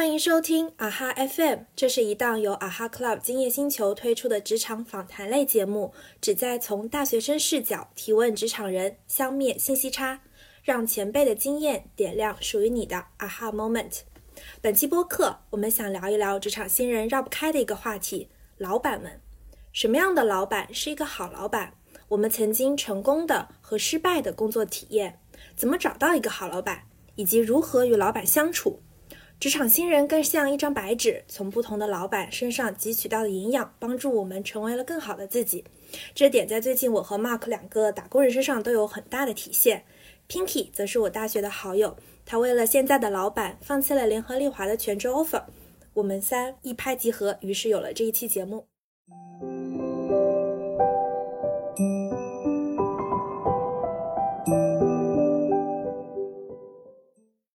[0.00, 5.92] 欢迎收听啊哈 FM，这是一档由啊哈 Club 今夜星球推出的职场访谈类节目，
[6.22, 10.22] 旨在从大学生视角提问职场人，消灭信息差，
[10.62, 13.98] 让前辈的经验点亮属于你的啊哈 moment。
[14.62, 19.20] 本期播客，我们想聊一聊职场新人绕不开的一个话题——老板们。
[19.74, 21.74] 什么样的老板是一个好老板？
[22.08, 25.20] 我们曾经成功的和失败的工作体验，
[25.54, 26.84] 怎么找到一个好老板，
[27.16, 28.80] 以及如何与老板相处？
[29.40, 35.64] 职场新人更像一张白纸，从不同的老板身上汲取到的营养，帮助我们成为了更好的自己。
[36.14, 39.84] 这点在最近我和 Mark 两个打工人身上都有很大的体现。
[40.28, 45.42] Pinky 则是我大学的好友，他为了现在的老板，放弃了联合利华的全职 offer。
[45.94, 48.66] 我们三一拍即合，于是有了这一期节目。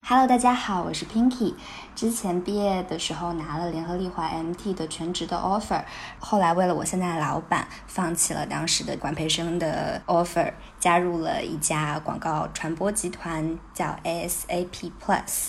[0.08, 1.56] Hello，大家好，我是 Pinky。
[1.96, 5.84] 之前毕业的时候拿了联合利华 MT 的全职的 offer，
[6.20, 15.48] 后来为了我现在的老板，放弃了当时的管培生的 offer，加入了一家广告传播集团，叫 ASAP Plus。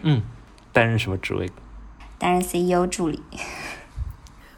[0.00, 0.22] 嗯，
[0.72, 1.52] 担任什么职位？
[2.16, 3.22] 担任 CEO 助理。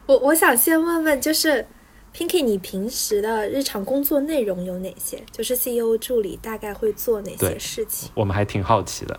[0.06, 1.66] 我我想先问问，就是。
[2.14, 5.22] Pinky，你平时的日常工作内容有哪些？
[5.30, 8.10] 就是 CEO 助理大概会做哪些事情？
[8.14, 9.18] 我们还挺好奇的。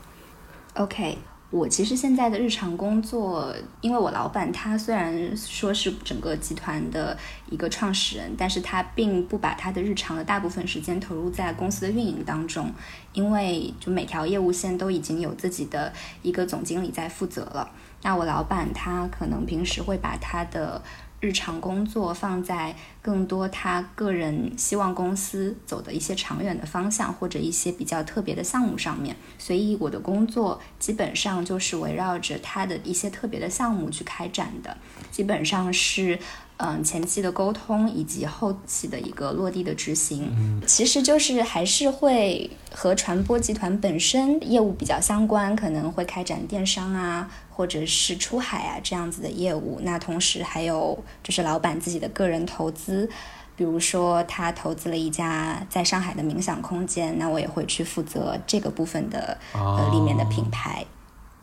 [0.73, 1.17] OK，
[1.49, 7.17] 我其实现在的日常工作，因为我老板他虽然说是整个集团的
[7.49, 12.71] 一个创始人，但是他并不把他的日常的大部分时间投入在公司的运营当中，
[13.13, 17.71] 因为就每条业务线都已经有自己的一个总经理在负责了。
[18.01, 20.81] 那我老板他可能平时会把他的
[21.19, 34.77] 日常工作放在更多他个人希望公司走的一些长远的方向，或者一些比较特别的项目上面，所以我的工作基本上就是围绕着他的一些特别的项目去开展的，
[35.11, 36.17] 基本上是。
[36.61, 49.81] 嗯，前期的沟通以及后期的一个落地的执行，其实就是还是会和传播集团本身业务比较相关，可能会开展电商啊，或者是出海啊这样子的业务。
[49.83, 53.09] 那同时还有就是老板自己的个人投资，
[53.57, 60.85] 比如说他投资了一家在上海的冥想空间，那我也会去负责这个部分的呃里面的品牌。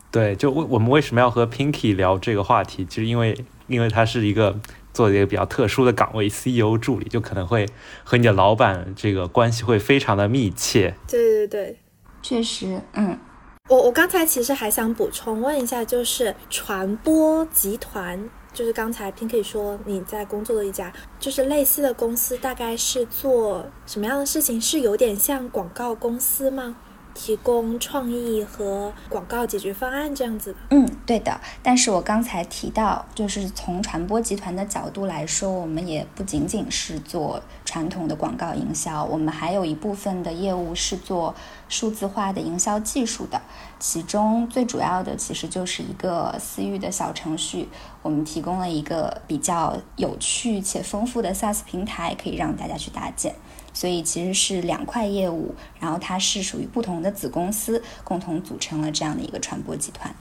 [0.09, 4.59] 对，就为我们为什么要和 Pinky 聊这个话题，其实因为因为他是一个。
[4.93, 7.67] 做一个比较特殊的岗位，CEO 助理，就可能会
[8.03, 10.95] 和你的老板这个关系会非常的密切。
[11.07, 11.77] 对对对，
[12.23, 13.15] 确实，嗯，
[13.69, 24.61] 我我刚才其实还想补充问一下，就是传播集团，就是刚才 Pinky 说你在工作的一家，就是类似的公司，大概是做什么样的事情？
[24.61, 26.77] 是有点像广告公司吗？
[27.17, 31.41] 提供创意和广告解决方案这样子的，嗯，对的。
[31.63, 41.33] 但是我刚才提到，就是从传播集团的角度来说，我们也不仅仅是做传统的广告营销，我们还有一部分的业务是做
[41.67, 43.41] 数字化的营销技术的。
[43.79, 47.67] 其中最主要的其实就是一个私域的小程序，
[48.03, 53.33] 我们提供了一个比较有趣且丰富的 SaaS 平台，可以让大家去搭建。
[53.77, 60.11] 所以其实是两块业务，然后它是属于不同的子公司，共同组成了这样的一个传播集团。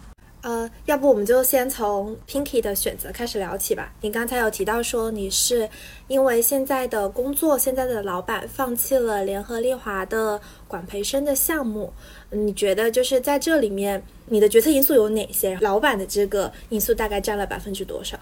[0.42, 3.94] 呃，要不我们就先从 Pinky 的选择开始聊起吧。
[4.02, 5.70] 你刚才有提到说你是
[6.06, 10.38] 因为现在的工作，现在的老板放弃了联合利华的
[10.68, 11.94] 管培生的项目，
[12.28, 15.56] 你觉得就是在这里面，你的决策因素有哪些？
[15.62, 18.18] 老板的这个因素大概占了百分之多少？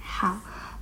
[0.00, 0.38] 好。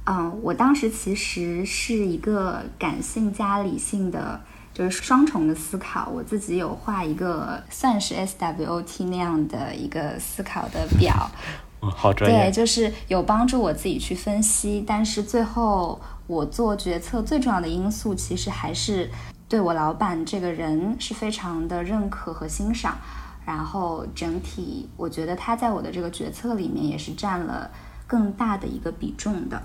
[0.08, 4.40] 嗯，我当时其实是一个感性加理性的，
[4.72, 6.08] 就是双重的思考。
[6.14, 11.28] 我自己有画一个算是 SWOT 那样的一个思考的表，
[11.82, 12.44] 嗯，好专业。
[12.44, 14.84] 对，就是有帮助我自己去分析。
[14.86, 19.10] 但是最后我做决策最重要的因素，其实还是
[19.48, 22.96] 对我老板这个人是非常的认可和欣赏。
[23.44, 27.68] 然后整体，我觉得他在我的这个决策里面也是占了
[28.06, 29.60] 更大的一个比重的。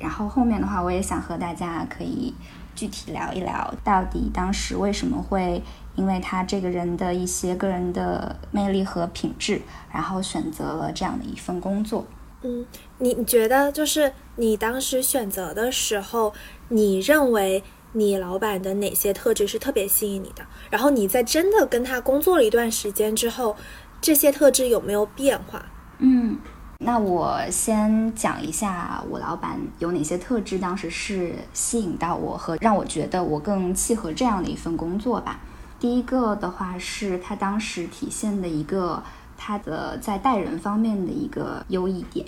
[0.00, 2.34] 然后后面的话，我也想和大家可以
[2.74, 5.62] 具体聊一聊，到底当时为什么会
[5.96, 9.60] 因为他这个人的一些个人的魅力和品质，
[9.92, 12.06] 然后选择了这样的一份工作。
[12.42, 12.64] 嗯，
[12.98, 16.32] 你你觉得就是你当时选择的时候，
[16.68, 20.46] 你认为你老板的哪些特质是特别吸引你的？
[20.70, 23.56] 然后你在真的跟他工作了一段时间之后，
[24.00, 25.66] 这些特质有没有变化？
[25.98, 26.38] 嗯。
[26.80, 35.40] 那我先讲一下我老板有哪些特质，当时是吸引到我和让我觉得我更契合这样的一份工作吧。
[35.80, 39.02] 第一个的话是他当时体现的一个
[39.36, 42.24] 他的在待人方面的一个优异点。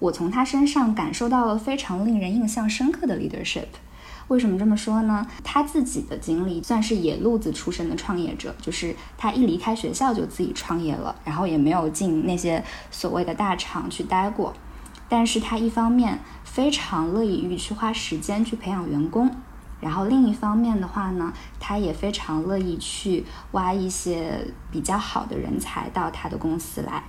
[0.00, 3.68] 我从他身上感受到了非常令人印象深刻的 leadership。
[4.34, 5.24] 为什么这么说呢？
[5.44, 14.52] 他自己的经历算是野路子出身的创业者，就是他一离开学校就自己创业了，然后也没有进那些所谓的大厂去待过。
[15.08, 19.30] 但是他一方面非常乐意于去花时间去培养员工，
[19.80, 27.04] 然后另一方面的话呢，他也非常乐意去挖一些比较好的人才到他的公司来，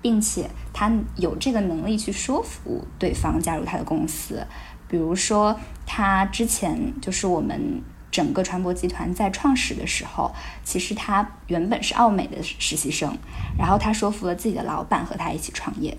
[0.00, 4.46] 并且他有这个能力去说服对方加入他的公司。
[4.90, 10.34] 比如说，他之前就是我们整个船舶集团在创始的时候，
[10.64, 13.16] 其实他原本是奥美的实习生，
[13.56, 15.96] 然后他说服了自己的老板和他一起创业。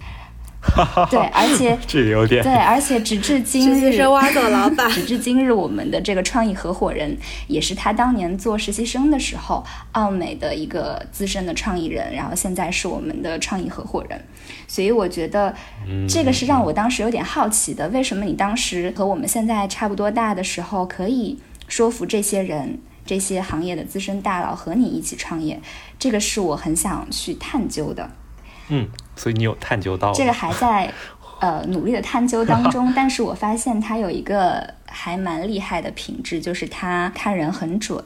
[1.09, 7.17] 对，而且这有点对，而且直至今日，实习生挖走老板， 直至今日，我们的这个创意合伙人
[7.47, 14.21] 也是他当年做实习生的时候，奥美的一个资深的创意人，然后现在是我们的创意合伙人。
[14.67, 15.53] 所以我觉得
[16.07, 25.59] 这个是让我当时有点好奇的，为什么你当时和我们现在差不多大的时候，可以说服这些人、这些行业的资深大佬和你一起创业？
[25.97, 28.11] 这个是我很想去探究的。
[28.71, 30.91] 嗯，所以你有探究到这个还在
[31.39, 38.03] 呃努力的探究当中， 但是我发现他有一个还蛮厉害的品质，就是他看人很准。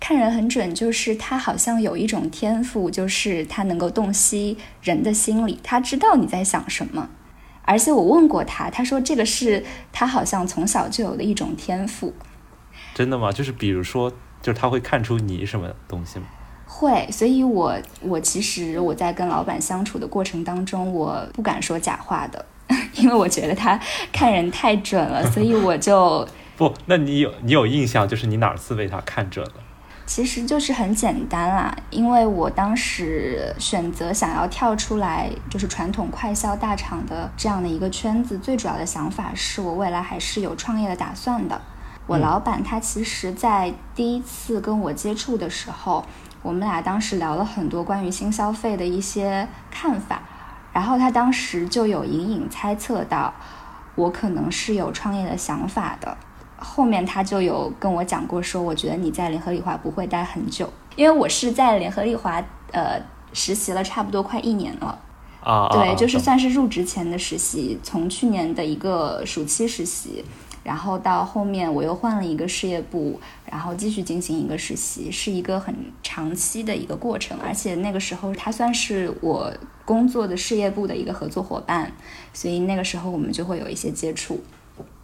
[0.00, 7.08] 看人很准，就是他好像有一种天赋，就是他能够洞悉人的心理，他知道你在想什么。
[7.62, 12.14] 而且我问过他，他说这个是他好像从小就有的一种天赋。
[12.94, 13.30] 真的吗？
[13.32, 14.10] 就是比如说，
[14.42, 16.26] 就是他会看出你什么东西吗？
[16.78, 22.46] 会，所以我我其实我在跟老板相处的过程当中，我不敢说假话的，
[22.94, 23.76] 因为我觉得他
[24.12, 26.24] 看人太准了，所以我就
[26.56, 26.72] 不。
[26.86, 29.54] 那你有你有印象，就是你哪次被他看准了？
[30.06, 41.60] 其实就是很简单啦，因为我当时选择想要跳出来，就是传统快销大厂的这样的一个圈子，最主要的想法是我未来还是有创业的打算的。
[42.06, 46.04] 我老板他其实在第一次跟我接触的时候。
[46.42, 50.22] 我们俩当时聊了很多关于新消费的一些看法，
[50.72, 53.34] 然后他当时就有隐隐猜测到
[53.94, 56.16] 我可能是有创业的想法的。
[56.56, 62.42] 后面他就有跟我讲过，说我觉得你在联合利华不会待很久，因为我是在联合利华
[62.72, 63.00] 呃
[63.32, 64.98] 实习了差不多快一年了
[65.40, 70.24] 啊，对，就是算是入职前的实习，从去年的一个暑期实习。
[70.68, 73.18] 然后到后面我又换了一个事业部，
[73.50, 77.38] 然后继续进行一个实习，是一个很长期的一个过程。
[77.38, 79.50] 而且那个时候他算是我
[79.86, 81.90] 工作的事业部的一个合作伙伴，
[82.34, 84.44] 所以那个时候我们就会有一些接触。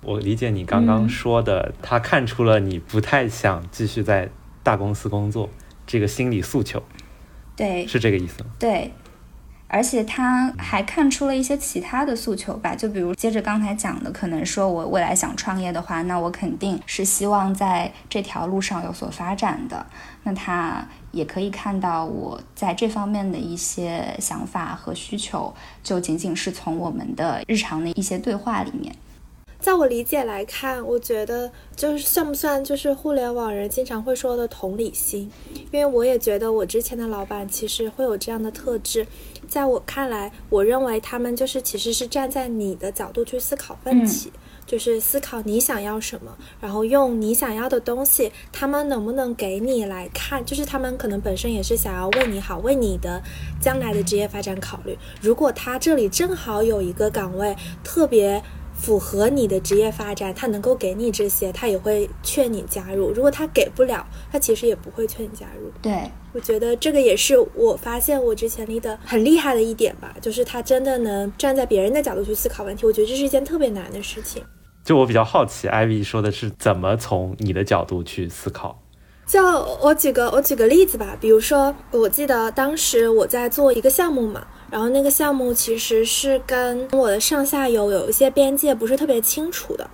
[0.03, 4.29] 我理解你刚刚说的，他看出了你不太想继续在
[4.63, 5.49] 大公司工作
[5.87, 6.83] 这个心理诉求，
[7.57, 8.51] 对，是这个意思吗？
[8.59, 8.93] 对。
[9.67, 19.85] 而且他还看出了一些其他的诉求吧，就比如接着刚才讲的，可能说我未来想创业的话，那我肯定是希望在这条路上有所发展的。
[20.23, 25.53] 那他也可以看到我在这方面的一些想法和需求，
[25.83, 28.95] 就仅仅是从我们的日常的一些对话里面。
[29.65, 35.33] 在我理解来看，我觉得就是算不算就是互联网人经常会说的同理心，
[35.73, 39.07] 因为我也觉得我之前的老板其实会有这样的特质。
[39.49, 44.31] 在我看来，我认为他们就是其实是站在你的角度去思考问题，
[44.67, 53.19] 就是思考你想要什么，然后用你想要的东西，他们能不能给你来看，就是他们可能本身也是想要为你好，为你的
[53.63, 54.99] 将来的职业发展考虑。
[55.23, 58.43] 如果他这里正好有一个岗位特别。
[58.85, 63.11] 符合你的职业发展，他能够给你这些，他也会劝你加入。
[63.13, 65.73] 如果他给不了，他其实也不会劝你加入。
[65.81, 72.85] 对，我觉得这个也是我发现我之前立的很厉害的一点吧，就是他真的能站在别人的角度去思考问题。
[72.85, 74.45] 我觉得这是一件特别难的事情。
[74.85, 78.79] 就我比较好奇，艾薇说的是怎么从你的角度去思考。
[79.27, 79.43] 就
[79.81, 84.47] 我举个我举个例子吧，比如说，我记得当时我在做一个项目嘛。
[84.75, 89.89] 然后那个项目其实是跟我的上下游有一些边界不是特别清楚的，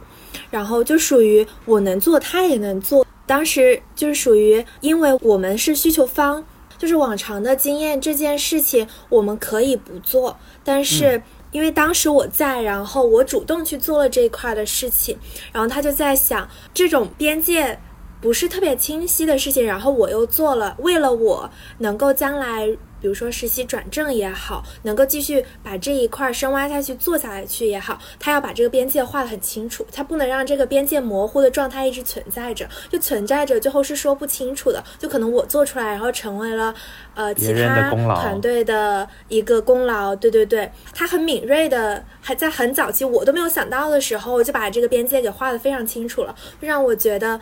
[0.51, 3.07] 然后就属于我能做，他也能做。
[3.27, 6.43] 当时就是属于，因为我们是需求方，
[6.79, 11.23] 就是往常的经验，这件事情我们可以不做，但是
[11.53, 15.19] 因为当时我在，然后我主动去做了这一块的事情，
[15.53, 17.79] 然后他就在想，这种边界
[18.23, 22.79] 不是特别清晰的事情，然后我又做了，为了我能够将来。
[23.01, 36.75] 比如说实习转正也好，能够继续把这一块深挖下去做下来去也好，他要把这个边界画得很清楚，他不能让这个边界模糊的状态一直存在着，就存在着，最后是说不清楚的，就可能我做出来，然后成为了
[37.15, 40.15] 呃其他团队的一个功劳。
[40.15, 47.41] 对对对，他很敏锐的，还在很早期我都没有想到的时候，就把这个边界给画得非常清楚了，让我觉得。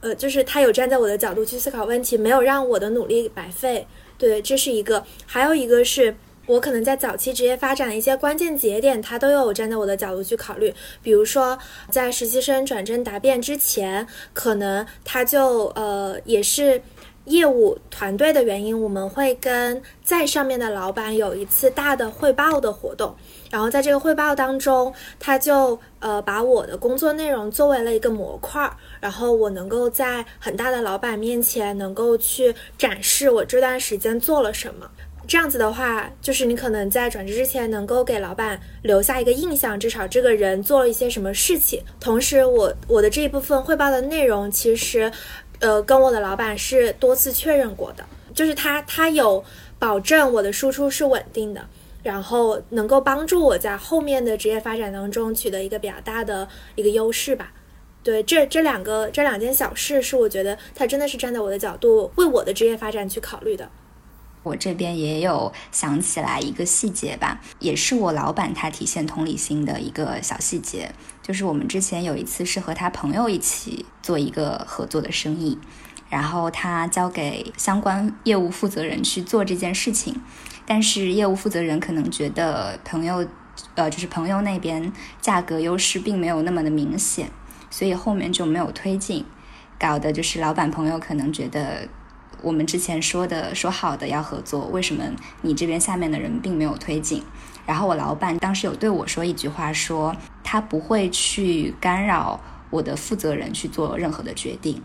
[0.00, 3.84] 呃，就是他有站在我的角度去思考问题，没有让我的努力白费。
[4.18, 5.04] 对，这是一个。
[5.24, 10.74] 还有一个是我可能在早期职业发展的一些关键节点，他都有站在我的角度去考虑。
[11.02, 11.56] 比如说，
[11.90, 16.82] 在实习生转正答辩之前，可能他就呃也是
[17.26, 23.14] 业务团队的原因，我们会跟在上面的老板有一次大的汇报的活动。
[23.50, 34.90] 然后在这个汇报当中，他就呃把我的工作内容作为了一个模块，然后我能够在很大的老板面前能够去展示我这段时间做了什么。
[35.26, 41.82] 这样子的话，就是你可能在转职之前能够给老板留下一个印象，至少这个人做了一些什么事情。
[42.00, 45.12] 同时，我我的这一部分汇报的内容，其实
[45.60, 49.44] 呃跟我的老板是多次确认过的，就是他他有
[49.78, 51.60] 保证我的输出是稳定的。
[52.00, 57.52] 然后能够帮助我在后面的职业发展当中取得一个比较大的一个优势吧。
[58.08, 63.68] 对，这这两个这两件小事是我觉得他真的是站在我的角度为我的职业发展去考虑的。
[64.42, 75.58] 我这边也有想起来一个细节吧，也是我老板他体现同理心的一个小细节，就是我们之前有一次是和他朋友一起做一个合作的生意，
[76.08, 80.18] 然后他交给相关业务负责人去做这件事情。
[80.64, 83.26] 但是业务负责人可能觉得朋友，
[83.74, 87.30] 呃，就是朋友那边价格优势并没有那么的明显，
[87.70, 89.24] 所以后面就没有推进，
[89.78, 91.88] 搞的就是老板朋友可能觉得
[92.42, 95.04] 我们之前说的说好的要合作，为什么
[95.42, 97.22] 你这边下面的人并没有推进？
[97.66, 104.82] 然后我老板当时有对我说一句话，说他不会去干扰我的负责人去做任何的决定。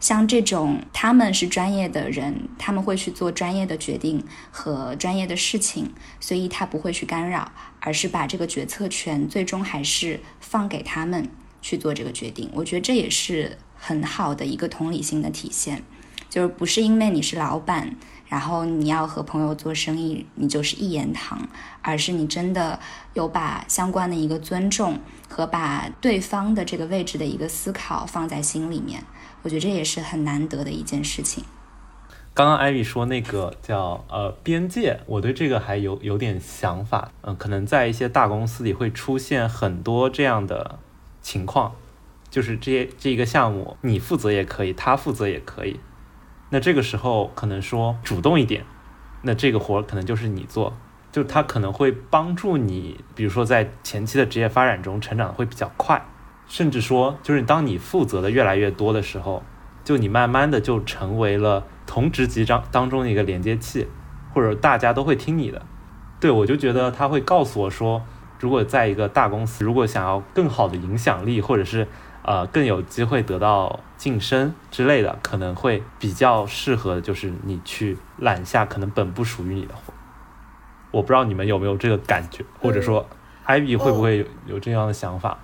[0.00, 7.50] 像这种他们是专业的人，他们会去做专业的决定和专业的事情，所以他不会去干扰，
[7.80, 11.28] 而是把这个决策权最终还是放给他们
[11.60, 12.50] 去做这个决定。
[12.52, 15.82] 我觉得这也是很好的一个同理心的体现，
[16.28, 17.96] 就是不是因为你是老板，
[18.28, 21.48] 然后你要和朋友做生意，你就是一言堂，
[21.82, 22.78] 而是你真的
[23.14, 24.98] 有把相关的一个尊重
[25.28, 29.02] 和把对方的这个位置的一个思考放在心里面。
[29.42, 31.44] 我觉得这也是很难得的一件事情。
[32.34, 37.10] 刚刚艾米说那个叫呃边界，我对这个还有有点想法。
[37.22, 40.78] 嗯，可能在一些大公司里会出现很多这样的
[41.28, 41.74] 情况，
[42.30, 45.78] 就是这些这一个项目你负责也可以，他负责也可以。
[46.48, 48.64] 那这个时候可能说主动一点，
[49.20, 50.72] 那这个活可能就是你做，
[51.12, 56.02] 就他可能会帮助你，比如说在前期的职业发展中成长的会比较快。
[56.46, 59.42] 甚至说，就是当你负责的越来越多的时候，
[59.84, 63.86] 就你慢慢的就成为了同职级当当中的一个连接器，
[64.32, 65.60] 或者大家都会听你的。
[66.18, 68.02] 对我就觉得他会告诉我说，
[68.38, 71.86] 如果在一个大公司，如果想要更好的影响力，或者是
[72.22, 79.92] 呃更有机会得到晋升之类的，可能会比较适合就是你去揽下可能本不属于你的活。
[80.90, 83.06] 我不知道你们有没有这个感觉，或者说
[83.44, 85.38] 艾比会不会有有这样的想法？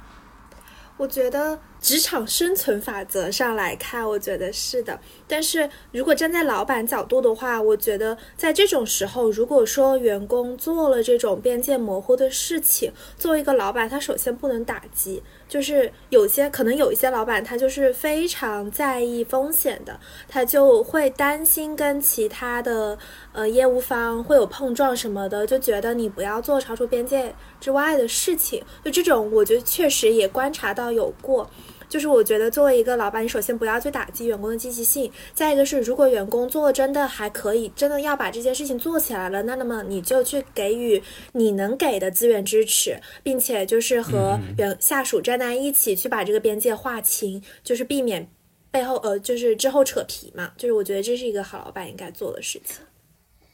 [0.96, 4.99] 我觉得职场生存法则上来看，我觉得是的。
[5.29, 15.23] 但是如果站在老板角度的话，我觉得在这种时候，如果说员工做了这种边界模糊的事情，作为一个老板，他首先不能打击。
[15.47, 22.99] 就是有些可能有一些老板，他就是非常在意风险的，他就会担心跟其他的
[23.35, 28.64] 呃业务方会有碰撞什么的，就觉得你不要做超出边界之外的事情。
[28.83, 31.50] 就这种，我觉得确实也观察到有过。
[31.94, 35.08] 就是我觉得作为一个老板，你首先不要去打击员工的积极性。
[35.32, 41.00] 再一个是，如果员工做的真的还可以，真的要把这件事情做起来了，那那么你就去给予
[41.34, 48.28] 你能给的资源支持，并且就是和员下属站在一起去把这个边界划清，就是避免
[48.72, 50.50] 背后呃就是之后扯皮嘛。
[50.56, 52.84] 就是我觉得这是一个好老板应该做的事情。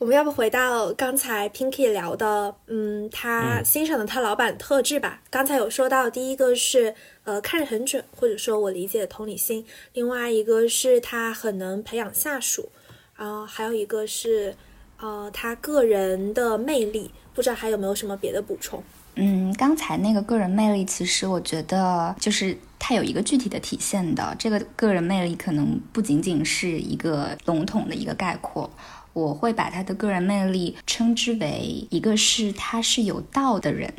[0.01, 5.21] 我们要不回到刚才 Pinky 聊的，嗯，他欣赏的他老板特质吧。
[5.29, 12.71] 刚才有说到，第一个是呃看着很准，或者说我理解的同理心；另外一个是他很能培养下属，
[13.15, 14.57] 啊，还有一个是
[14.99, 17.11] 呃他个人的魅力。
[17.35, 18.83] 不知道还有没有什么别的补充？
[19.17, 24.35] 嗯，刚才那个个人魅力，其实我觉得就是他有一个具体的体现的。
[24.39, 28.71] 这个个人魅力可能不仅仅是一个笼统的一个概括。
[29.13, 33.93] 我会把他的个人魅力称之为一个是他是有道的人，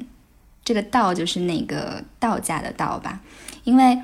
[0.63, 3.21] 这个道就是那个道家的道吧，
[3.63, 3.99] 因为。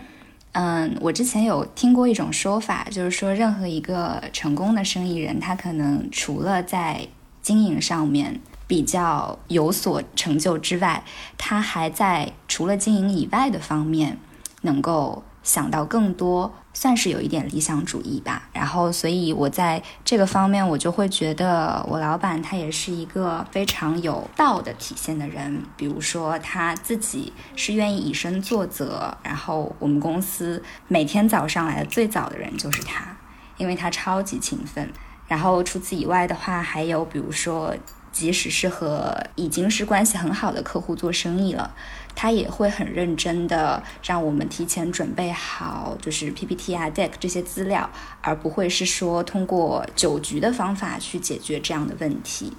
[0.54, 7.08] 嗯，我之前有听过一种说法，就是说任何一个成功的生意人，他可能除了在
[7.44, 11.04] 经营上面比较有所成就之外，
[11.38, 14.18] 他还在除了经营以外的方面
[14.62, 15.22] 能够。
[15.44, 18.44] 想到更多，算是有一点理想主义吧。
[18.54, 25.64] 然后，所以我在这个方面，我就会觉得我老板他也是一个非常有道的体现的人。
[25.76, 29.18] 比如说，他自己是愿意以身作则。
[29.24, 33.18] 然后，我们公司每天早上来的最早的人就是他，
[33.58, 34.94] 因为他超级勤奋。
[35.28, 37.76] 然后，除此以外的话，还有比如说，
[38.12, 41.74] 即使是和已经是关系很好的客户做生意了。
[42.16, 47.88] 他也会很认真的让我们提前准备好，就是 PPT 啊、Deck 这些资料，
[48.22, 52.54] 而不会是说通过酒局的方法去解决这样的问题。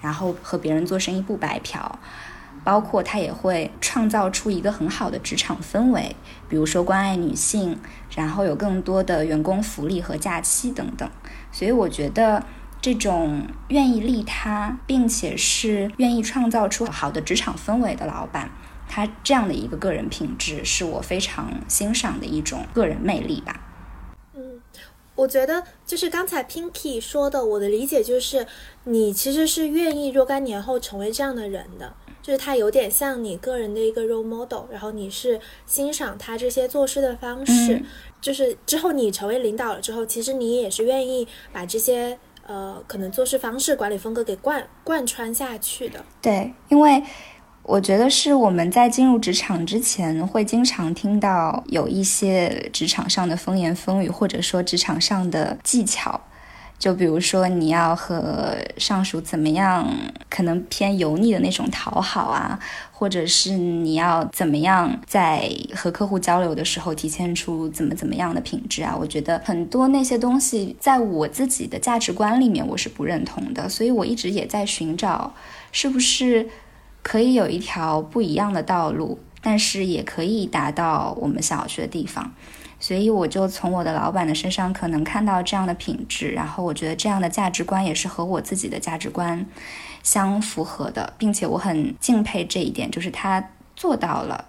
[0.00, 1.98] 然后和别人做生意不白嫖，
[2.64, 6.16] 包括他也会创造出一个很好的职场氛围，
[6.48, 7.78] 比如说关爱女性，
[8.16, 11.08] 然后有更多的员工福利和假期等等。
[11.52, 12.42] 所以我觉得
[12.82, 18.50] 这种愿意利他，并且是愿意创造出好的职场氛围的老板。
[18.88, 23.58] 他这样的一个个人品质，是我非常欣赏的一种个人魅力吧。
[24.34, 24.60] 嗯，
[25.14, 28.46] 我觉得就是刚才 Pinky 说的，我的理解就是，
[28.84, 37.82] 你其实是愿意若干年后成为这样的人的，就是他有点像你个人的一个 role model，然后你是欣赏他这些做事的方式，
[38.20, 42.18] 就是之后你成为领导了之后，其实你也是愿意把这些
[42.52, 46.04] 呃可能做事方式、管理风格给贯贯穿下去的。
[46.20, 47.02] 对，因为。
[47.64, 56.20] 我觉得是我们在进入职场之前，会经常听到有一些职场上的风言风语，或者说职场上的技巧。
[56.82, 59.88] 就比如说，你要和上属怎么样，
[60.28, 62.58] 可能偏油腻的那种讨好啊，
[62.90, 68.96] 或者是你要怎么样在和客户交流的时候体现出怎么怎么样的品质啊？
[68.98, 73.68] 我觉得很多那些东西，在我自己的价值观里面，我是不认同的。
[73.68, 75.32] 所以我一直也在寻找，
[75.70, 76.48] 是不是。
[77.04, 82.32] 可以有一条不一样的道路，但是也可以达到我们想要去的地方。
[82.82, 89.46] 所以我就从我的老板的身上可能看到这样的品质，然后我觉得这样的价值观也是和我自己的价值观
[90.02, 94.46] 相符合的，并且我很敬佩这一点，就是他做到了，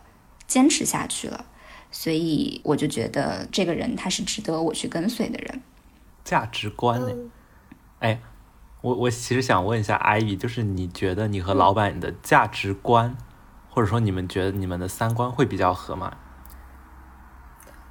[0.47, 1.45] 坚持下去了。
[1.91, 5.61] 所以我就觉得这个人他是值得我去跟随的人。
[6.23, 7.07] 价值观呢？
[7.99, 8.19] 哎。
[8.81, 13.15] 我我其实想问一下艾比，就是你觉得你和老板的价值观，
[13.69, 16.17] 或者说你们觉得你们的三观会比较合吗？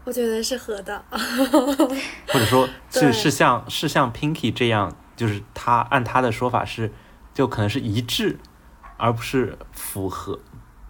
[0.04, 6.90] 我觉得是合的， 或者说是是像是像 Pinky 这样，就是他按他的说法是，
[7.32, 8.38] 就可能是一致，
[8.96, 10.40] 而不是符合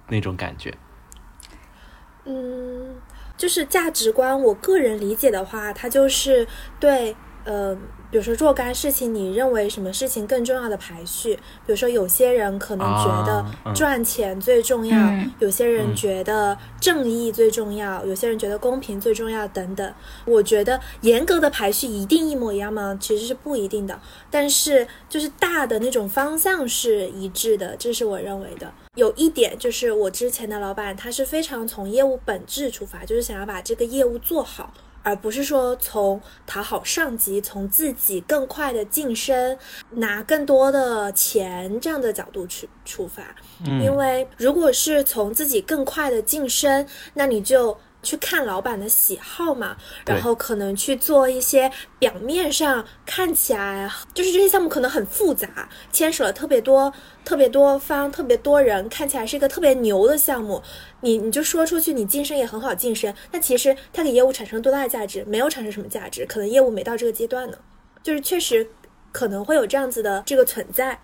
[0.09, 0.75] 那种感觉。
[2.25, 2.95] 嗯，
[3.37, 6.47] 就是价值观，我个人理解的话，它就是
[6.81, 7.77] 对，呃。
[8.11, 11.35] 比如说若干事情，你认为什么事情更重要的排序？
[11.35, 14.99] 比如说有些人可能觉得赚钱最重要，
[15.39, 19.95] 有些人觉得正义最重要，有些人觉得公平最重要等等。
[20.27, 22.95] 我觉得严格的排序一定一模一样吗？
[23.01, 23.99] 其实是不一定的。
[24.31, 28.71] 但是就是大的那种方向是一致的，这是我认为的。
[28.97, 34.75] 有一点就是我之前的老板他是非常从业务本质出发，就是想要把这个业务做好。
[35.03, 39.57] 而不是说从讨好上级、从自己更快的晋升、
[39.91, 43.23] 拿更多的钱这样的角度去出发，
[43.81, 47.77] 因为如果是从自己更快的晋升，那你就。
[48.03, 56.93] 去看老板的喜好嘛，然后可能去做一些表面上看起来就是这些项目可能很复杂，牵扯了特别多、
[57.25, 60.61] 特别多方、特别多人，看起来是一个特别牛的项目。
[61.01, 65.25] 你你就说出去，你晋升也很好晋升，但其实它给业务产生多大的价值？
[65.25, 67.59] 没有产生什么价值，可能业务没到这个阶段呢。
[68.03, 68.69] 就是确实
[69.13, 70.99] 可能会有这样子的这个存在。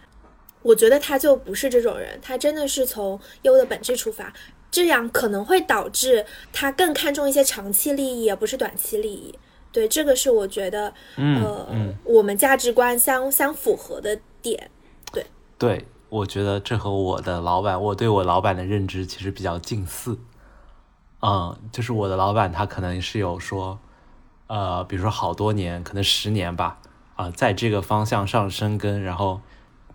[0.62, 4.32] 我觉得他就不是这种人，他真的是从业务的本质出发。
[4.70, 9.34] 这样可能会导致他更看重一些长期利益，而不是短期利益。
[9.72, 14.70] 对，这个是我觉得，呃，我们价值观相相符合的点。
[15.12, 15.26] 对，
[15.58, 20.18] 对，我觉得这和我的老板，我对我老板的认知其实比较近似。
[21.20, 23.78] 嗯，就是我的老板他可能是有说，
[24.46, 26.78] 呃，比如说好多年，可能十年吧，
[27.16, 29.40] 啊，在这个方向上生根，然后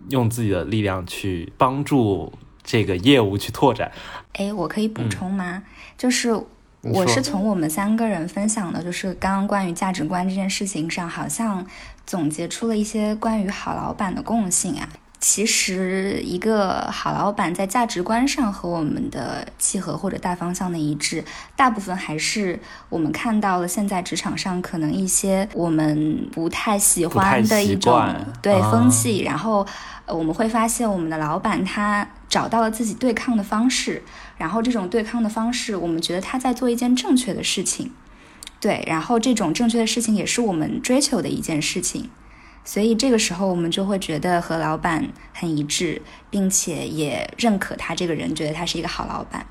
[0.10, 2.34] 用自己的力量去帮助。
[2.64, 3.92] 这个业务去拓展，
[4.34, 5.64] 哎，我可以补充吗？
[5.98, 6.34] 就是
[6.82, 11.66] 我是从我们三个人分享的，就是刚刚关于价值观这件事情上，好像
[12.06, 14.90] 总结出了一些关于好老板的共性啊。
[15.26, 21.24] 其实，一个好老板在价值观上和我们的契合或者大方向的一致，
[21.56, 22.60] 大部分还是
[22.90, 29.66] 我们看到了现在职场上可能一些我们不太喜欢的一种对风气，然后
[30.08, 34.04] 我们会发现我们的老板他找到了自己对抗的方式，
[34.38, 37.94] 然后这种对抗的方式，我们觉得他在做一件正确的事情，
[38.60, 42.10] 对，然后这种正确的事情也是我们追求的一件事情。
[42.66, 49.46] 所以这个时候，我们就会觉得和老板很一致，并且也认可他这个人，觉得他是一个好老板。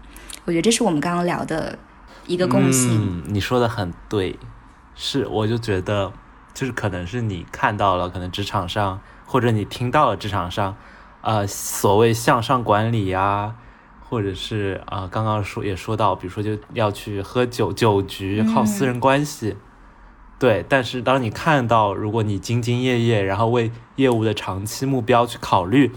[0.44, 1.78] 我觉得这是我们刚刚聊的
[2.26, 2.90] 一个共性。
[2.90, 4.38] 嗯，你说的很对，
[4.94, 6.12] 是，我就觉得，
[6.54, 10.74] 就是可能是你看到了，可能职场上，或者你听到了职场上，
[11.20, 13.54] 呃，所谓向上管理呀，
[14.08, 19.56] 或者是啊，刚刚说也说到，比如说就要去喝酒酒局，靠私人关系。
[20.42, 25.92] 对，但是当你看到，如果你兢兢业业，然后为业务的长期目标去考虑，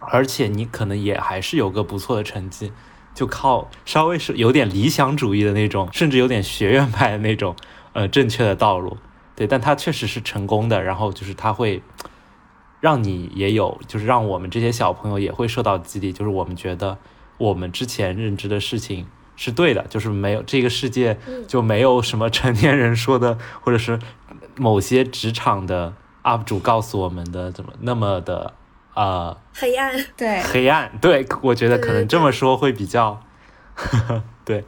[0.00, 2.72] 而且你可能也还是有个不错的成绩，
[3.14, 7.54] 就靠稍微是有点理想主义的那种，甚至有点学院派的那种，
[7.92, 8.96] 呃，正确的道路。
[9.36, 11.80] 对，但他确实是成功的，然后就是他会
[12.80, 16.98] 让你也有，就是让我们这些小朋友也会受到激励，就是我们觉得
[17.38, 19.06] 我们之前认知的事情。
[19.44, 23.98] 是对的，就是没有这个世界就没有什么成年人说的，或者是
[24.56, 28.54] 某些职场的 UP 主告诉我们的怎么那么的
[28.94, 30.40] 啊 黑暗，对。
[30.44, 33.20] 黑暗，对我觉得可能这么说会比较
[34.46, 34.64] 对，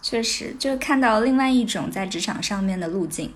[0.00, 3.34] 确实就看到另外一种在职场上面的路径。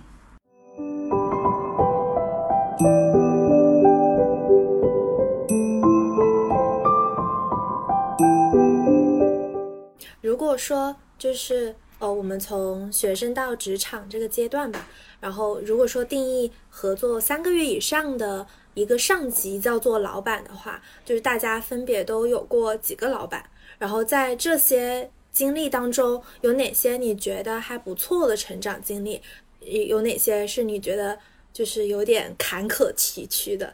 [10.36, 14.86] 如果说就是呃，我们从学生到职场这个阶段吧，
[15.18, 29.22] 然后如果说定义合作三个月以上的一个上级叫做老板的话，就是大家分别都有过几个老板，然后在这些经历当中，有哪些你觉得还不错的成长经历，
[29.60, 31.18] 有哪些是你觉得
[31.50, 33.72] 就是有点坎坷崎岖的？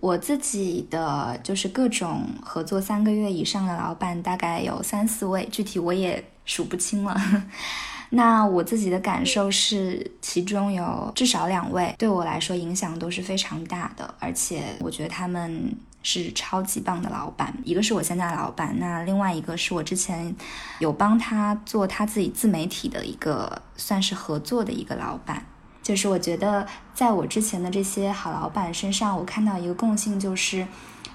[0.00, 7.20] 我自己的就是各种合作三个月以上的老板，大概有三四位，具体我也数不清了。
[8.10, 17.52] 那我自己的感受是，其中有至少两位对我来说影响都是非常大的，而且我觉得他们是超级棒的老板。
[17.64, 20.34] 一个是我现在的老板，那另外一个是我之前
[20.78, 25.44] 有帮他做他自己自媒体的一个算是合作的一个老板。
[25.88, 30.68] 就是我觉得，在我之前的这些好老板身上，我看到一个共性，就是，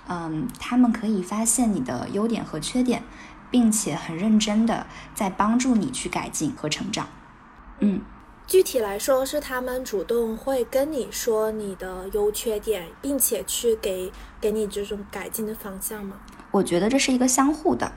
[0.08, 3.04] 嗯，他们可以发现你的优点和缺点，
[3.52, 7.08] 并且很认真的在帮助你去改进和成长。
[7.82, 8.02] 嗯，
[8.48, 16.16] 具体来说，是他们主动会跟你说你的优缺点，并且去给给你这种改进的方向吗？
[16.50, 17.92] 我觉得这是一个相互的。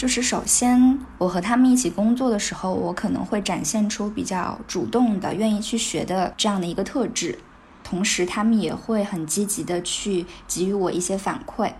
[0.00, 7.38] 就是首先，我和他们一起工作的时候，我可能会展现出比较主动的、愿意去学的这样的一个特质，
[7.84, 11.70] 同时他们也会很积极的去给予我一些反馈。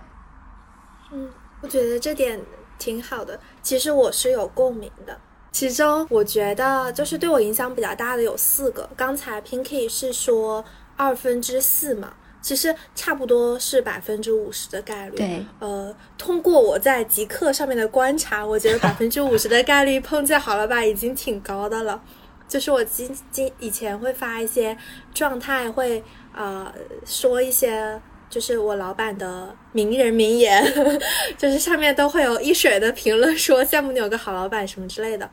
[1.11, 1.31] 嗯，
[1.63, 2.39] 我觉得这点
[2.79, 3.41] 挺好的。
[3.63, 5.19] 其实我是有共鸣的，
[5.53, 8.91] 其中我觉得就是对我影响比较大的有四个。
[8.95, 10.63] 刚才 Pinky 是说
[10.95, 12.13] 二分之四嘛？
[12.43, 15.17] 其实差不多是百分之五十的概率。
[15.17, 22.03] 对，呃，通过我在极客上面的观察，我觉得 百分之五十的概率碰见好老板已经挺高的了。
[22.49, 24.77] 就是我今今以前会发一些
[25.13, 26.03] 状态，会
[26.35, 26.73] 呃
[27.05, 30.65] 说一些就是我老板的名人名言，
[31.37, 35.31] 就是上面都会有一水的评论说羡慕你有个好老板什么之类的。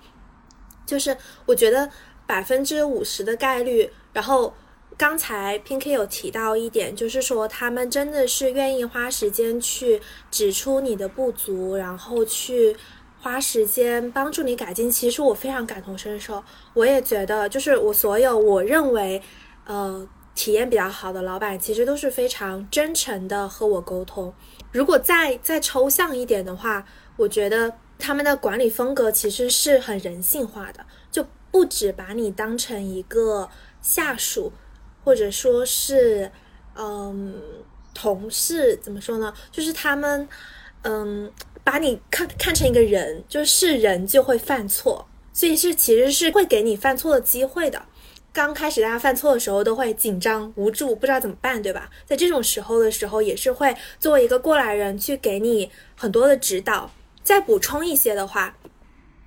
[0.85, 1.15] 就是
[1.45, 1.89] 我觉得
[2.25, 4.53] 百分之五十的概率，然后。
[4.97, 12.75] 刚才 Pinky 有提到一点，就是说他们真的是愿意花时间去指出你的不足，然后去
[13.21, 14.89] 花时间帮助你改进。
[14.89, 19.21] 其实我非常感同身受，我也觉得，就是我所有我认为，
[19.65, 24.33] 呃，体验比较好的老板，其实都是非常真诚的和我沟通。
[24.71, 26.83] 如果再再抽象一点的话，
[27.17, 33.47] 我觉得他们的管理风格其实是很人性化的，就不只把你当成一个
[33.79, 34.51] 下属。
[35.07, 36.29] 或者说是，
[36.75, 37.33] 嗯，
[37.93, 39.33] 同事怎么说呢？
[39.49, 40.27] 就是他们，
[40.81, 41.31] 嗯，
[41.63, 47.81] 把你看看成一个人，就是人就会犯错，所以是其实是会给你犯错的机会的。
[48.33, 51.89] 刚开始大家犯错的时候都会紧张无助，不知道怎么办，对吧？
[52.05, 56.91] 在这种时候的时候，也是会作为一个过来人去给你很多的指导。
[57.23, 58.57] 再补充一些的话，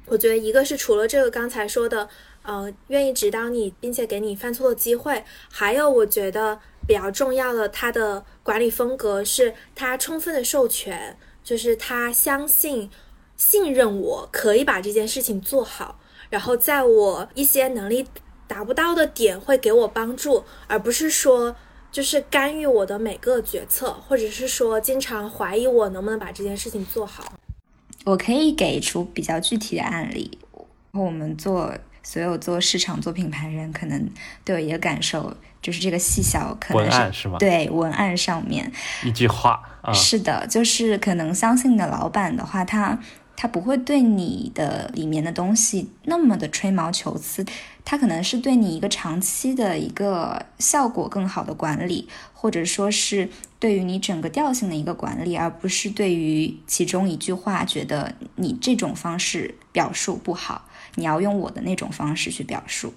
[0.08, 2.10] 我觉得一个是除了这个刚才说的，
[2.42, 12.90] 呃，愿意指导你，并且给你犯错的机会，还有我觉得比较重要的，他的管理风格是他充分的授权，就是他相信、
[13.36, 16.00] 信任我可以把这件事情做好，
[16.30, 18.06] 然后在我一些能力
[18.48, 21.54] 达不到的点会给我帮助，而不是说
[21.92, 27.34] 就是干预我的每个决策，或者是说经常怀疑我能不能把这件事情做好。
[28.06, 30.38] 我可以给出比较具体的案例。
[30.92, 34.08] 我们做所有做市场、做品牌人，可能
[34.44, 37.38] 都有一个感受，就是这个细小可能文案是吗？
[37.38, 38.70] 对，文案上面
[39.04, 42.98] 一句话啊，是的，就是可能相信的老板的话，他
[43.36, 47.44] 他不会对你的里面的东西那么的吹毛求疵，
[47.84, 53.28] 他可能是对你一个长期的一个效果更好的管理，或者说是。
[53.60, 60.64] 对于你整个调性的一个管理，而不是对于其中一句话觉得你这种方式表述不好，
[60.96, 62.92] 你要用我的那种方式去表述。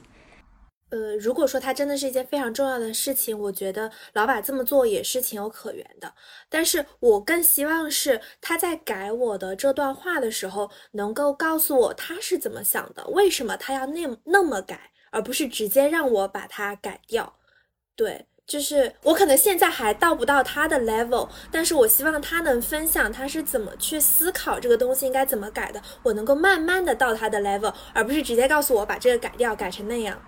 [0.89, 6.13] 呃，如果说它真的是一件非常重要的事情，我觉得老板这么做也是情有可原的。
[6.49, 17.37] 但是我更希望是他在改我的这段话的时候，能够告诉我他是怎么想的，为什么他要那那么改，而不是直接让我把它改掉。
[17.95, 18.27] 对。
[18.45, 30.21] 就是我可能现在还到不到他的 level，但是我希望他能分享他是怎么去思考这个东西应该怎么改的，我能够慢慢的到他的 level，而不是直接告诉我把这个改掉，改成那样。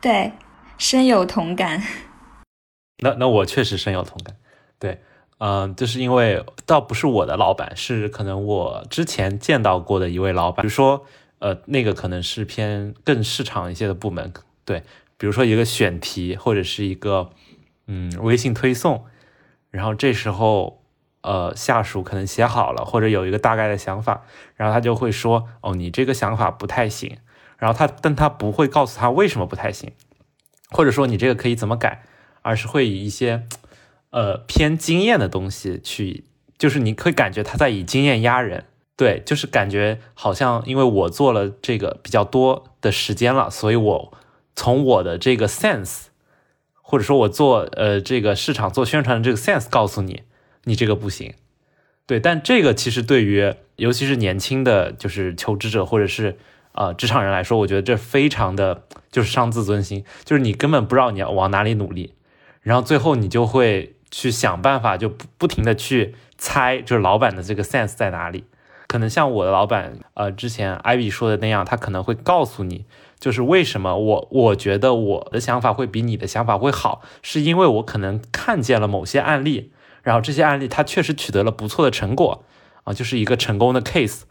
[0.00, 0.32] 对，
[0.78, 1.82] 深有同感。
[3.02, 4.34] 那那我确实深有同感。
[4.78, 5.02] 对，
[5.38, 11.04] 嗯，就是因为倒不是我的老板，是可能我之前见到过的一位老板，比如说，
[11.40, 14.32] 呃，那个可能是偏更市场一些的部门，
[14.64, 14.82] 对。
[15.18, 17.30] 比如说一个选题或者是一个
[17.88, 19.04] 嗯微信推送，
[19.70, 20.84] 然后这时候
[21.22, 24.22] 呃下属可能写好了或者有一个大概的想法，
[24.54, 27.18] 然后他就会说哦你这个想法不太行，
[27.58, 29.90] 然后他但他不会告诉他为什么不太行，
[30.70, 32.04] 或者说你这个可以怎么改，
[32.42, 33.42] 而是会以一些
[34.10, 36.24] 呃偏经验的东西去，
[36.56, 44.12] 就是你可以感觉他在以经验压人，对，就是感觉好像因为我做了这个比较多的时间了，所以我。
[44.58, 46.06] 从我的这个 sense，
[46.82, 50.24] 或者说我做呃这个市场做宣传的这个 sense 告诉你，
[50.64, 51.32] 你这个不行，
[52.08, 56.36] 对，但这个其实对于尤其是年轻的就是求职者或者是
[56.72, 62.14] 啊职场人来说，我觉得这非常的就是伤自尊心，就是你根本不知道你要往哪里努力，
[62.60, 68.42] 然后最后你就会去想办法，就不不停的去猜，就是老板的这个 sense 在哪里，
[68.88, 72.84] 可能像我的老板呃之前艾比说的那样，他可能会告诉你。
[73.18, 82.44] 就是为什么我我觉得我的想法会比你的想法会好，是因为我可能看见了某些案例，然后这些案例它确实取得了不错的成果
[82.84, 84.22] 啊，就是一个成功的 case，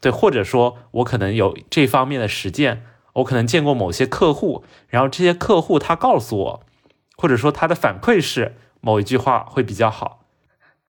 [0.00, 2.82] 对，或者说我可能有这方面的实践，
[3.14, 6.60] 我可能见过某些客户，然后这些客户他告诉我，
[7.16, 10.23] 或者说他的反馈是某一句话会比较好。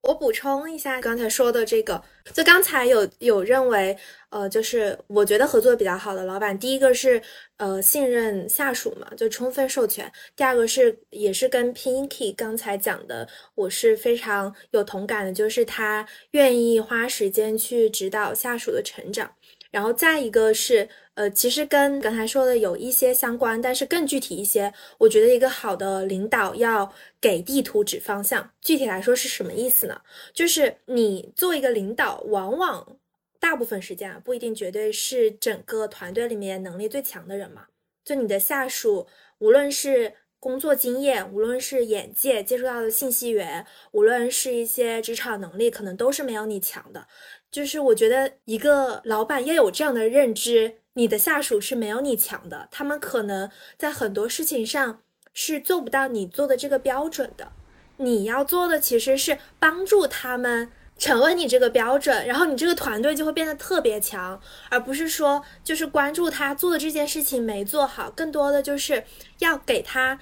[0.07, 1.99] 我补充一下刚才说的这个，
[2.31, 3.97] 就刚才有有认为，
[4.29, 7.19] 呃，就是我觉得合作比较好的老板，第一个是
[7.57, 19.31] 呃信任下属嘛，就充分授权；第二个是也是跟 Pinky 刚才讲的，我是非常有同感的，就是他愿意花时间去指导下属的成长。
[19.71, 24.73] 然后再一个是，呃，其实跟刚才说的有一些相关，但是更具体一些。
[24.97, 28.51] 我觉得一个好的领导要给地图指方向。
[28.61, 30.01] 具体来说是什么意思呢？
[30.33, 32.97] 就是你做一个领导，往往
[33.39, 37.67] 大部分时间啊，不一定绝对是整个团队里面能力最强的人嘛。
[38.03, 39.07] 就你的下属，
[39.39, 47.07] 无论是工作经验，无论是眼界，接触到的信息源，无论是一些职场能力，可能都是没有你强的。
[47.49, 54.99] 就是我觉得一个老板要有这样的认知，你的下属是没有你强的，他们可能在很多事情上
[55.33, 57.51] 是做不到你做的这个标准的。
[57.97, 69.03] 你要做的其实是帮助他们成为你这个标准，然后你这个团队就会变得特别强，而不是说就是关注他做的这件事情没做好，更多的就是
[69.39, 70.19] 要给他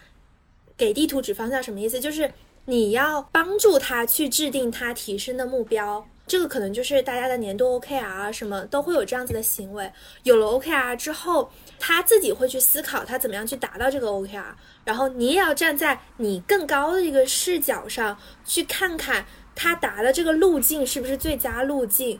[0.75, 1.62] 给地图指方向。
[1.62, 1.99] 什么意思？
[1.99, 2.33] 就是
[2.65, 6.07] 你要帮助他去制定他提升的目标。
[6.25, 9.91] 这个可能就是大家的年度 OKR 什么都会有这样子的行为。
[10.23, 14.53] 有了 OKR 之后，他自己会去思考他怎么样去达到这个 OKR。
[14.86, 22.19] 然后你也要站在你更高的一个视角上去看看他达的这个路径是不是最佳路径。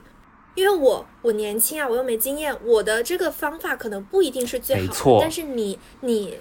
[0.54, 5.18] 因为我我年轻啊，我又没经验，我的这个方法可能不一定是最好的。
[5.22, 6.38] 但是你你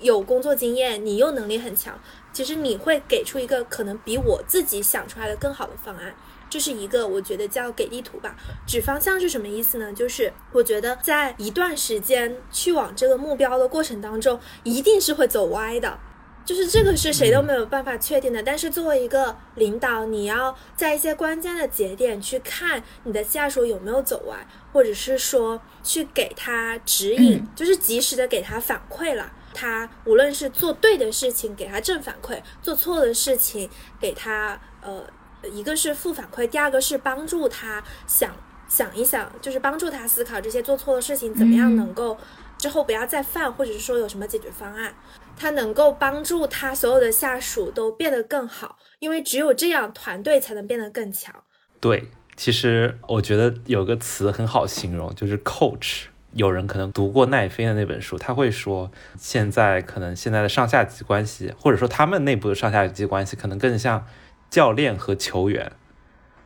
[0.00, 1.96] 有工作经验，你又能力很强，
[2.32, 6.12] 其实你会给出一个可能比我自己想出来的更好的方案。
[6.52, 8.36] 这是一个我觉得叫给地图吧。
[8.66, 9.90] 指方向是什么意思呢？
[9.90, 15.98] 就是我觉得在一段时间去往这个目标的过程当中，一定是会走歪的。
[16.44, 29.32] 就是这个是谁都没有办法确定的，但是作为一个领导，你要在一些关键的节点去看你的下属有没有走歪，或者是说去给他指引，就是及时的给他反馈了。
[29.54, 35.04] 他无论是做对的事情，给他正反馈；做错的事情，给他呃，
[35.50, 38.30] 一个是负反馈，第二个是帮助他想
[38.68, 42.16] 想一想，就是帮助他思考这些做错的事情怎么样能够
[42.58, 44.94] 之后不要再犯，或者是说有什么解决方案。
[45.36, 51.34] 他能够帮助他所有的下属都变得更好，因为只有这样，团队才能变得更强。
[51.80, 56.04] 对，其实我觉得有个词很好形容，就是 coach。
[56.34, 64.06] 有人可能读过奈飞的那本书，他会说，现在可能现在的上下级关系，或者说他们内部的上下级关系，可能更像
[64.52, 65.72] 教练和球员，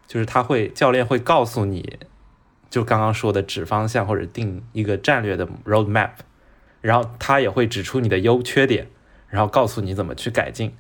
[0.07, 1.99] 就是他会教练会告诉你，
[2.71, 6.11] 就刚刚说的指方向或者定一个战略的 road map。
[6.81, 8.87] 然后他也会指出你的优缺点，
[9.29, 10.73] 然后告诉你怎么去改进。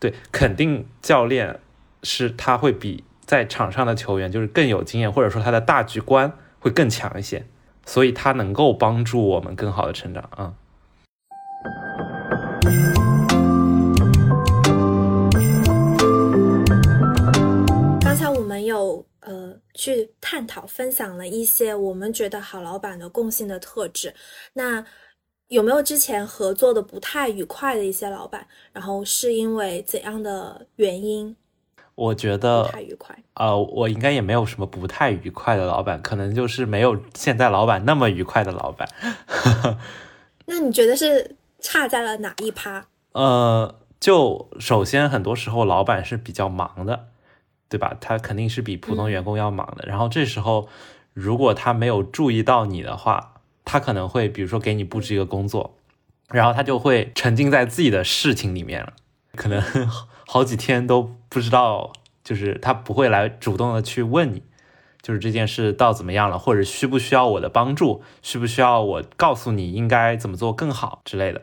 [0.00, 1.60] 对，肯定教练
[2.02, 7.46] 是他会比在场上的球员就是更有经验，或者说他的大局观会更强一些，
[7.86, 10.54] 所以他能够帮助我们更好的成长啊。
[19.82, 24.14] 去探讨分享了一些我们觉得好老板的共性的特质，
[24.52, 24.84] 那。
[25.48, 28.46] 有没有之前合作的不太愉快的一些老板？
[28.72, 31.36] 然后是因为怎样的原因？
[31.94, 33.14] 我觉得不太愉快。
[33.34, 38.88] 呃，我应该也没有什么不太愉快的老板，可能就是没有现在老板那么愉快的老板。
[40.48, 42.86] 那你觉得是差在了哪一趴？
[43.12, 47.08] 呃，就首先很多时候老板是比较忙的，
[47.72, 47.96] 对吧？
[48.00, 49.84] 他肯定是比普通员工要忙的。
[49.86, 50.68] 然后这时候
[51.12, 53.28] 如果他没有注意到你的话。
[53.64, 55.76] 他可能会，比如说给你布置一个工作，
[56.30, 58.92] 然后他就会沉浸在自己的事情里面了，
[59.36, 59.62] 可能
[60.26, 61.92] 好几天都不知道，
[62.24, 64.42] 就是他不会来主动的去问你，
[65.00, 71.42] 就是这件事到怎么样了，或者需不需要我的帮助，需不需要我告诉你应该怎么做更好之类的。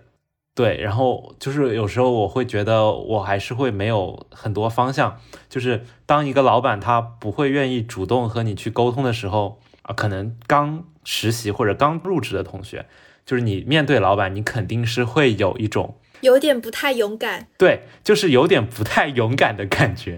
[0.59, 5.17] 对，然后就是有时候我会觉得我还是会没有很多方向，
[5.47, 10.83] 就是当一个老板他不会愿意主动和你去沟通的时候啊，可能刚。
[11.05, 12.85] 实习或者刚入职的同学，
[13.25, 20.17] 就是你面对老板，你肯定是会有一种有点不太勇敢，对，就是有点不太勇敢的感觉，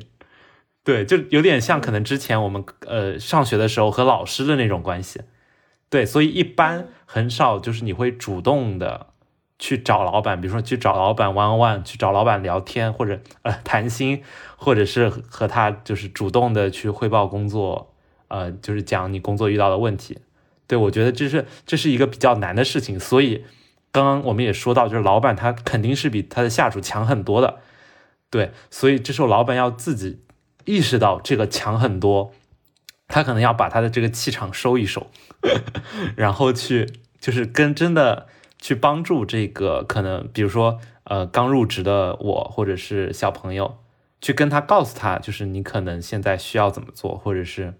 [0.83, 5.21] 对，就有点像可能之前我们呃上学的时候和老师的那种关系，
[5.89, 9.10] 对，所以一般很少就是你会主动的
[9.61, 14.23] 去找老板，比如说去找老板玩玩去找老板聊天或者呃谈心，
[14.57, 17.93] 或者是和他就是主动的去汇报工作，
[18.27, 20.17] 呃，就是讲你工作遇到的问题。
[20.65, 23.45] 对，我觉得这是这是一个比较难的事情，所以
[23.91, 27.59] 刚刚我们也说到，就是老板他肯定是比他的下属强很多的，
[28.31, 30.23] 对，所以这时候老板要自己
[30.65, 32.33] 意识到这个强很多，
[33.07, 35.11] 他可能要把他的这个气场收一收，
[36.17, 38.27] 然后去就是跟真的
[38.61, 43.79] 去帮助这个可能，比如说呃刚入职的我或者是小朋友，
[44.21, 47.73] 去跟他告诉他，就是你可能现在需要怎么做，或者是。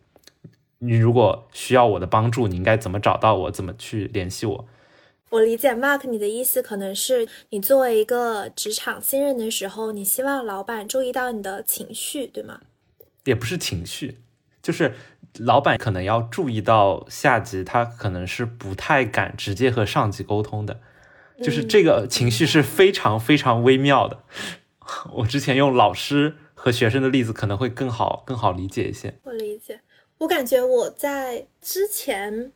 [0.83, 3.51] 你如果需要我的帮助，你应该怎么找到我？
[3.51, 4.67] 怎么去联系我？
[5.29, 12.61] 我理解 Mark 你的意思，可能是你作为一个职场新人的时候，你希望老板注意到你的情绪，对吗？
[13.25, 14.17] 也不是情绪，
[14.63, 14.95] 就是
[15.39, 20.79] 老板可能要注意到下级，他可能是不太敢直接和上级沟通的，
[21.41, 24.23] 就是这个情绪是非常非常微妙的。
[25.13, 29.13] 我之前用老师和学生的例子可能会更好更好理解一些。
[29.23, 29.79] 我理解。
[30.17, 32.51] 我感觉我在之前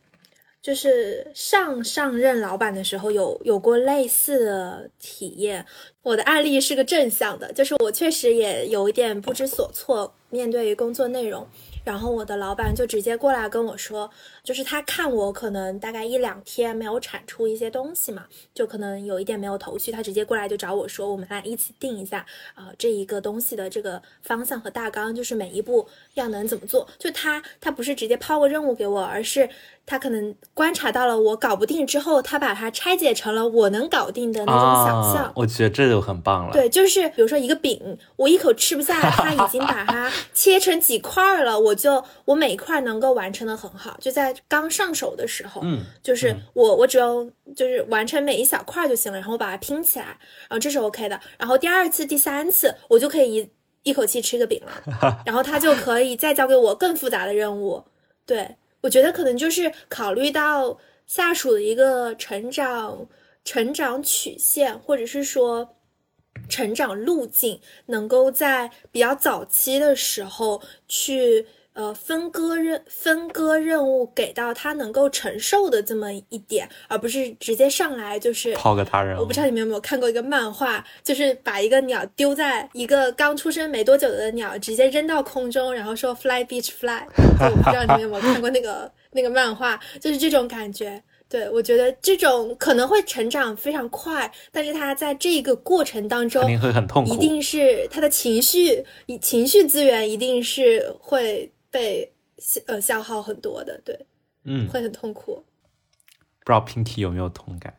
[0.62, 5.64] 就是上上任老板的时候有有过类似的体验。
[6.02, 11.48] 我的案例是个正向的，就是我确实也有一点不知所措面对工作内容。
[11.86, 14.10] 然后我的老板就直接过来跟我说，
[14.46, 26.86] 就是他看我可能大概一两天没有产出一些东西嘛，就可能有一点没有头绪，他直接过来就找我说，我们来一起定一下啊这一个东西的这个方向和大纲，就是每一步要能怎么做。
[26.98, 29.48] 就他他不是直接抛个任务给我，而是
[29.84, 35.32] 他可能观察到了我搞不定之后，他把它拆解成了我能搞定的那种想象。
[35.34, 36.52] 我觉得这就很棒了。
[36.52, 41.76] 对，就是比如说一个饼，我一口吃不下，他已经把它切成几块了，我。
[41.76, 47.24] 就我每一块能够完成的很好，就在刚上手的时候，嗯，就是我我只要
[47.54, 51.20] 就是完成每一小块就行了，然后我把它拼起来，然后这是 OK 的。
[51.38, 53.50] 然后第二次、第三次，我就可以一
[53.84, 57.84] 一口气吃个饼了， 然后他就可以再交给我更复杂的任务。
[58.24, 63.06] 对我觉得可能就是考虑到下属的一个成长
[63.44, 65.76] 成长曲线，或者是说
[66.48, 71.46] 成长路径，能够在比较早期的时候去。
[71.76, 79.14] 呃，分割任分割任务给到他能够承受的这么一点，而不是直接上来就是抛个他人。
[79.18, 87.04] 我不知道你们有没有看过一个漫画，就是把一个鸟丢在一个刚出生没多久的鸟，直接扔到空中，然后说 “fly beach fly”。
[87.38, 91.02] 我不知道你们有没有看过那个那个漫画，就是这种感觉。
[91.28, 98.82] 对我觉得这种可能会成长非常快，但是他在这个过程当中肯定会很痛苦，一定是他的情绪
[99.20, 101.52] 情绪资源一定是会。
[101.76, 102.10] 被
[102.66, 104.06] 呃消耗很多的，对，
[104.44, 105.44] 嗯，会很痛苦。
[106.40, 107.74] 不知道 Pinky 有没有同感？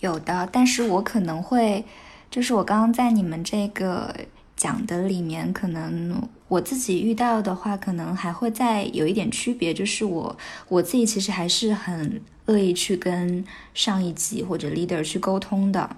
[0.00, 1.84] 有的，但是我可能会，
[2.28, 4.12] 就是我刚刚在你们这个
[4.56, 10.36] 讲的里面，可能我自己遇到的话，可能还会再有一点区别，就是我
[10.68, 13.44] 我自己其实还是很乐意去跟
[13.74, 15.88] 上一级或者 leader 去沟通的，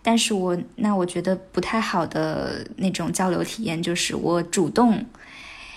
[0.00, 5.04] 但是我那我觉得不太好的那种交流体验，就是我主动。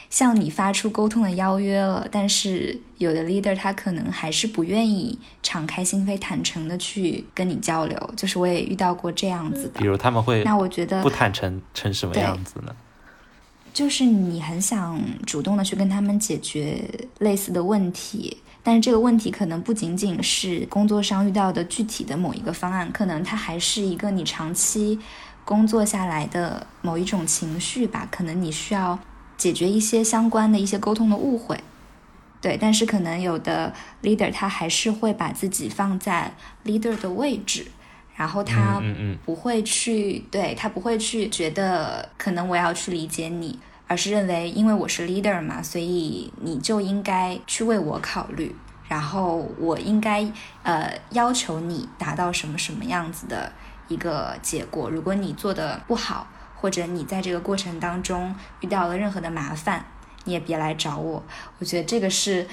[0.10, 8.14] 向你发出沟通的邀约了，但是有的 leader 他可能还是不愿意敞开心扉、坦诚的去跟你交流。
[8.16, 12.74] 就是我也遇到过这样子的，比如他们会那我觉得不坦诚成什么样子呢？
[13.74, 16.90] 就是你很想主动的去跟他们解决
[17.20, 24.98] 类似的问题，但是这个问题可能不仅仅是工作上遇到的具体的某一个方案，可能它还是一个你长期
[25.44, 28.08] 工作下来的某一种情绪吧。
[28.10, 28.98] 可能你需要。
[29.38, 31.64] 解决一些相关的一些沟通的误会，
[32.42, 33.72] 对，但是可能有的
[34.02, 36.34] leader 他还是会把自己放在
[36.66, 37.68] leader 的位置，
[38.16, 38.82] 然后他
[39.24, 48.56] 不会去，对他不会去觉得可能我要去理解你，而是认为因为我是 leader 嘛，所以你就应该去为我考虑，
[48.88, 50.28] 然后我应该
[50.64, 53.52] 呃要求你达到什么什么样子的
[53.88, 56.26] 一个结果，如果你做的不好。
[56.60, 59.86] 或者你在这个过程当中遇到了任何的麻烦，
[60.26, 61.24] 你也别来找我。
[61.60, 62.48] 我觉得这个是，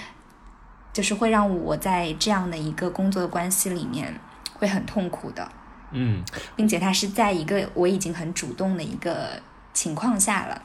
[0.92, 4.20] 就是会让我在这样的一个工作的关系里面
[4.52, 5.50] 会很痛苦的。
[5.90, 6.22] 嗯，
[6.54, 9.40] 并且他是在一个我已经很主动的一个
[9.72, 10.62] 情况下了。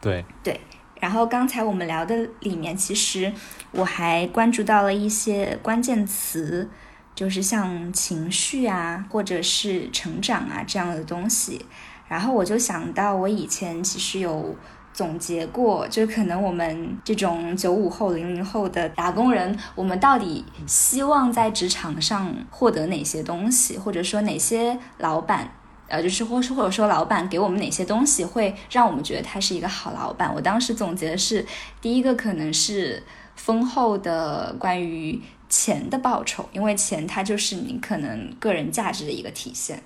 [0.00, 0.60] 对对。
[1.00, 3.32] 然后刚才我们聊的里面，其实
[3.72, 6.70] 我还关注到了一些关键词，
[7.14, 11.66] 就是像情绪啊，或者是成长啊这样的东西。
[12.12, 14.54] 然后我就想到，我以前其实有
[14.92, 25.50] 总结过，就可能我们这种九五后、零零后的打工人，我们到底希望在职场上获得哪些东西，或者说哪些老板，
[25.88, 30.30] 呃，就是或是或者说老板给我们哪些东西，会让我们觉得他是一个好老板。
[30.34, 31.46] 我当时总结的是，
[31.80, 33.02] 第一个可能是
[33.36, 39.82] 丰厚的关于钱的报酬，因为钱它就是你可能个人价值的一个体现。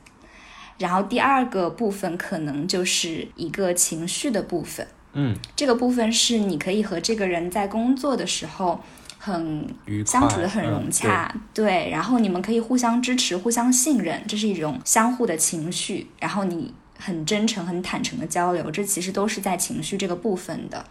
[0.79, 8.81] 然后第二个部分可能就是一个情绪的部分，嗯，这个部分是你可以和这个人在工作的时候
[9.19, 9.67] 很
[10.05, 20.85] 相处的很融洽，对，然后你们可以互相支持、互相信任，这是一种相互的情绪，然后你很真诚、很坦诚的交流，这其实都是在情绪这个部分的。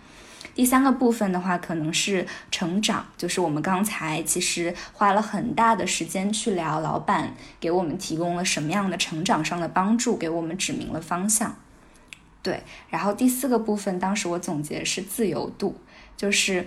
[0.55, 11.57] 第三个部分的话，可能是成长，就是我们刚才其实花了很大的时间去聊，老板给我们提供了什么样的成长上的帮助，给我们指明了方向。
[12.41, 15.75] 对，然后第四个部分，当时我总结是自由度，
[16.15, 16.65] 就是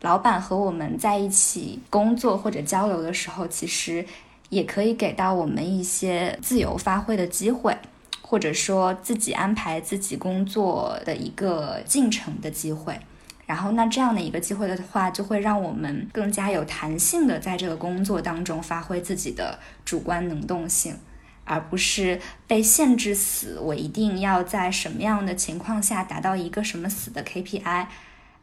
[0.00, 4.04] 老板和我们在一起工作或者交流的时候，其实
[4.48, 7.78] 也可以给到我们一些自由发挥的机会，
[8.22, 12.98] 或者说自己安排自己工作的一个进程的机会。
[13.50, 20.96] 然后，那这样的一个机会的话，就会让我们更加有弹性的在这个工作当中发挥自己的主观能动性，
[21.44, 23.58] 而不是被限制死。
[23.58, 27.86] 我一定要在什么样的情况下达到一个什么死的 KPI，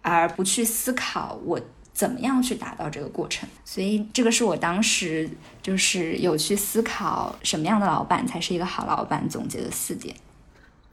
[0.02, 1.58] 而不去思考我
[1.94, 3.48] 怎么样去达到这个过程。
[3.64, 5.30] 所以，这个是我当时
[5.62, 10.14] 就是有去思考什么样的老板才是一个好老板总结的四点。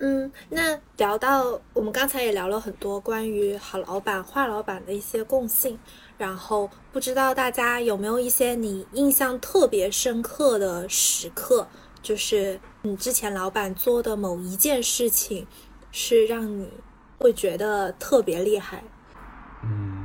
[0.07, 5.79] 嗯，那聊到我们刚才也聊了很多关于好老板、坏老板的一些共性，
[6.19, 11.67] 然后不知道大家有没有一些你印象特别深刻的时刻，
[12.03, 15.47] 就是你之前老板做的某一件事情，
[15.91, 16.69] 是让你
[17.17, 18.85] 会觉得特别厉害。
[19.63, 20.05] 嗯，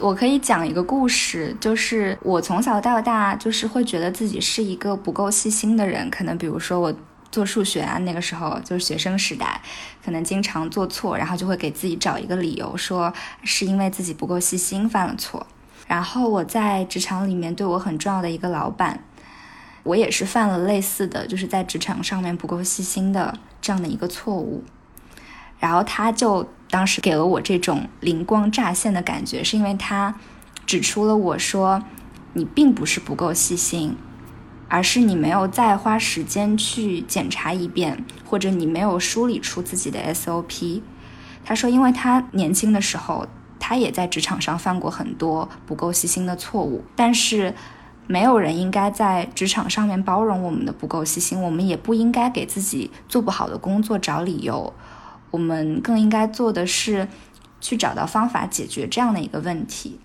[0.00, 6.92] 我可以讲一个故事，就是我从小到大就是会觉得自己是一个不够细心的人，可能比如说我。
[7.34, 9.60] 做数学啊，那个时候就是学生时代，
[10.04, 13.12] 可能经常做错，然后就会给自己找一个理由，说
[13.42, 15.44] 是因为自己不够细心犯了错。
[15.88, 19.02] 然后我在职场里面对我很重要的一个老板，
[19.82, 24.62] 我也是犯了类似的就是在职场上面不够细心的这样的一个错误。
[25.58, 30.14] 然后他就当时给了我这种灵光乍现的感觉，是因为他
[30.64, 31.82] 指出了我说
[32.34, 33.96] 你并不是不够细心，
[34.68, 40.82] 而是你没有再花时间去检查一遍，或者你没有梳理出自己的 SOP。
[41.44, 43.26] 他说，因为他年轻的时候。
[43.66, 47.54] 他也在职场上犯过很多不够细心的错误，但是
[48.06, 54.74] 没有人应该在职场上面包容我们的不够细心，我们也不应该给自己做不好的工作找理由，
[55.30, 57.08] 我们更应该做的是
[57.58, 59.98] 去找到方法解决这样的一个问题。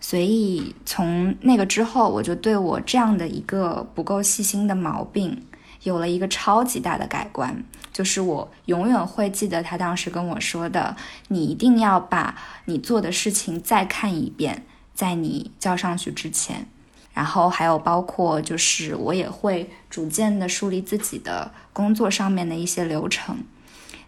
[0.00, 5.44] 所以从那个之后，我就对我这样的一个不够细心的毛病
[5.82, 7.64] 有了一个超级大的改观。
[7.92, 10.96] 就是我永远会记得他当时跟我说的
[11.28, 12.36] ：“你一定要把
[12.66, 16.68] 你做的事情再看一遍，在你交上去之前。”
[17.12, 23.38] 然后还有包括就是我也会逐渐的树立自己的工作上面的一些流程。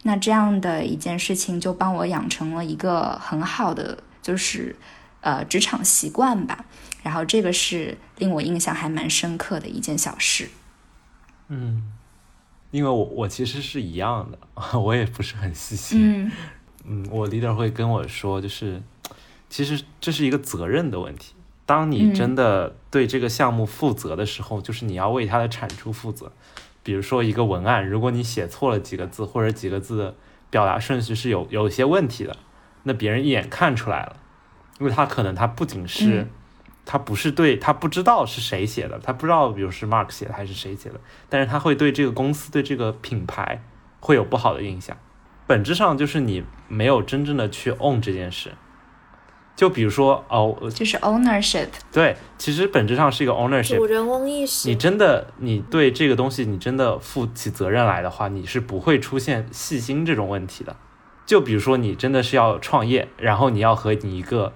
[0.05, 4.77] 那这样的一件事情就帮我养成了一个很好的就是
[5.21, 6.65] 呃职场习惯吧。
[7.03, 10.51] 然后这个是令我印象还蛮深刻的一件小事。
[11.49, 11.93] 嗯。
[12.71, 14.39] 因为我我其实是一样的，
[14.79, 16.23] 我也不是很细心。
[16.25, 16.33] 嗯
[16.85, 18.81] 嗯，我 leader 会跟我说，就是
[19.49, 21.35] 其实这是一个责任的问题。
[21.67, 26.31] 当你真的对这个项目负责的时候，就是你要为它的产出负责。
[26.85, 30.15] 比如说一个文案，如果你写错了几个字，或者几个字的
[30.49, 32.37] 表达顺序是有有一些问题的，
[32.85, 34.17] 那别人一眼看出来了，
[34.81, 36.27] 因为他可能他不仅是。
[36.87, 43.63] 他不是对他不知道是谁写的，他不知道，比如是 Mark 写的还是谁写的，但是他会对这个公司对这个品牌
[44.01, 44.97] 会有不好的印象。
[45.47, 48.53] 本质上就是你没有真正的去 own 这件事。
[49.55, 51.69] 就比如说哦，就是 ownership。
[51.93, 54.69] 对，其实本质上是一个 ownership，主人翁意识。
[54.69, 60.75] 你真的你对这个东西你真的负起责任来的话，你是不会出现细心这种问题的。
[61.25, 64.55] 就比如说你真的是要创业，然后你要和你一个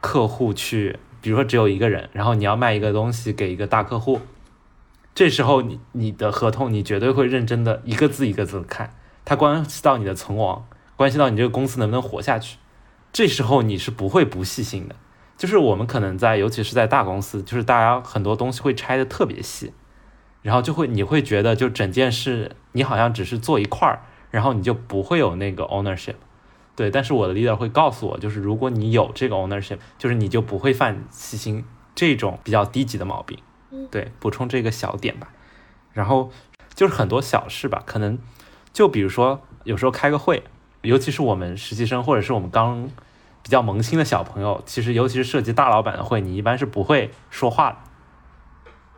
[0.00, 0.98] 客户去。
[1.22, 4.20] 比如说只有一个人，然后你要卖一个东西给一个大客户，
[5.12, 8.94] 这时候你你的合同你绝对会认真的一个字一个字看，
[9.24, 12.58] 它关系到你的存亡，关系到你这个公司能不能活下去。
[13.12, 14.94] 这时候你是不会不细心的。
[15.36, 19.72] 就是我们可能在，尤其是在大公司，就是大家很多东西会拆的特别细，
[20.42, 26.14] 然后就会你会觉得就整件事你好像只是做一块儿，然后你就不会有那个 ownership。
[26.76, 31.64] 对，但是我的 leader 会告诉我，就是如果你有这个 ownership，就是你就不会犯细心
[31.94, 33.38] 这种比较低级的毛病。
[33.90, 35.28] 对，补充这个小点吧。
[35.92, 36.30] 然后
[36.74, 38.18] 就是很多小事吧，可能
[38.74, 40.42] 就比如说有时候开个会，
[40.82, 42.90] 尤其是我们实习生或者是我们刚
[43.42, 47.76] 比较萌新的小朋友，其实尤其是涉及大老板的会，你一般是不会说话的。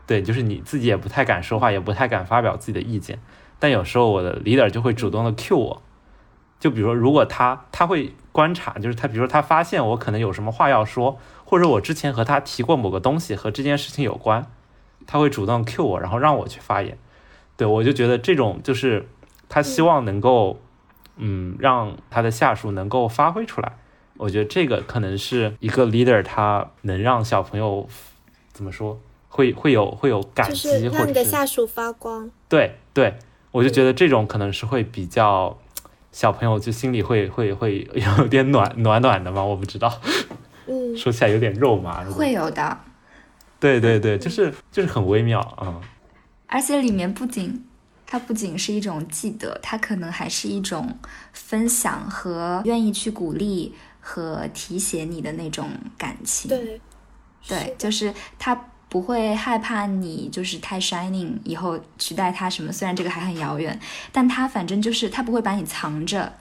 [0.04, 3.20] 对，就是你自己也不太敢说话，也不太敢发表自己的意见。
[3.60, 5.82] 但有时候我的 leader 就会主动的 cue 我。
[6.60, 14.50] 就比如说，如果他他会观察，就是他，比如说他发现我可能有什么话要说，或者我之前和他提过某个东西和这件事情有关，
[15.06, 16.98] 他会主动 cue 我，然后让我去发言。
[17.56, 19.08] 对我就觉得这种就是
[19.48, 20.60] 他希望能够，
[21.16, 23.76] 嗯，让他的下属能够发挥出来。
[24.16, 27.88] 我觉得这个可能是一个 leader 他能让小朋友
[28.52, 28.98] 怎么说，
[29.28, 32.28] 会会有会有感激，或者让你的下属发光。
[32.48, 33.14] 对对，
[33.52, 35.56] 我就觉得这种可能是会比较。
[36.12, 39.44] 小朋友就心里会 会会有点暖暖暖的吗？
[39.44, 40.00] 我不知道，
[40.66, 42.04] 嗯， 说起来有点肉麻。
[42.04, 42.78] 会有的，
[43.60, 45.80] 对对对，就是就是很微妙啊。
[46.46, 47.64] 而且里面不仅
[48.06, 50.98] 它不仅是一种记得，它可能还是一种
[51.32, 56.48] 分享和愿意去鼓励和提携你的那种感情。
[56.48, 56.80] 对，
[57.46, 58.58] 对，就是他。
[58.90, 62.72] 不会害怕你就是太 shining，以后取代他什么？
[62.72, 63.78] 虽然这个还很遥远，
[64.10, 66.32] 但他反正就是他不会把你藏着，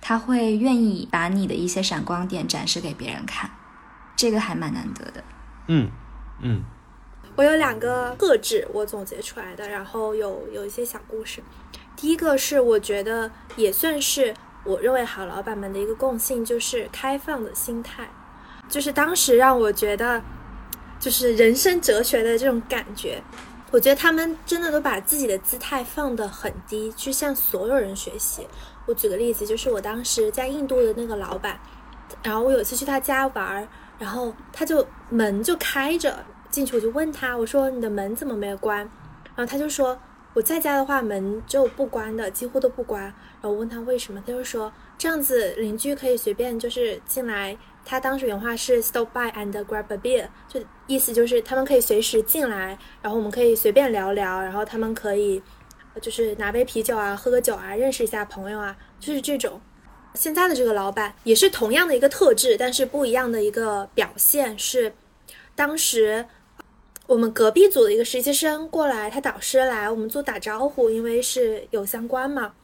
[0.00, 3.50] 他会愿意把你的一些闪光点展示给别人看，
[4.14, 5.24] 这个还蛮难得的。
[5.66, 5.90] 嗯
[6.40, 6.62] 嗯，
[7.34, 11.42] 我有两个特质我总结出来的，然后有有一些小故事。
[11.96, 14.32] 第一个是我觉得也算是
[14.62, 18.08] 我认为好老板们的一个共性，就是开放的心态，
[18.68, 20.22] 就是当时让我觉得。
[21.06, 23.22] 就是人生哲学的这种感觉，
[23.70, 28.44] 我觉得他们真的都把自己的姿态放得很低，去向所有人学习。
[28.86, 31.60] 我举个例子，就是我当时在印度的那个老板，
[32.24, 33.68] 然后我有一次去他家玩，
[34.00, 38.78] 然后他就门就开着，进去我就问他，我说你的门怎么没有关？
[39.36, 39.96] 然后他就说
[40.34, 43.02] 我在家的话门就不关的，几乎都不关。
[43.04, 47.56] 然后我问他为什么，他就说这样子邻居可以随便就是进来。
[47.88, 55.40] 他当时原话是 stop by and grab a beer，就意思就是他们可以随时进来，然后我们可以随便聊聊，然后他们可以
[56.02, 59.60] 就是拿杯啤酒啊，喝个酒啊，认识一下朋友啊，就是这种。
[60.14, 64.92] 现在的这个老板也是同样的一个特质，但是不一样的一个表现是，
[65.54, 66.26] 当时
[67.06, 72.54] 我们隔壁组的一个实习生过来，他导师来我们组打招呼，因为是有相关嘛，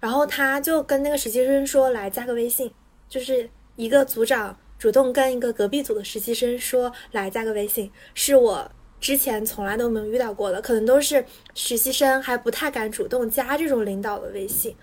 [0.00, 2.72] 然后他就跟那个实习生说来加个微信，
[3.08, 4.56] 就是一个组长。
[4.82, 8.68] 主动跟一个隔壁组的实习生说来加个微信，是我
[9.00, 11.24] 之前从来都没有遇到过的，可能都是
[11.54, 14.74] 实习生还不太敢主动加这种领导的微信。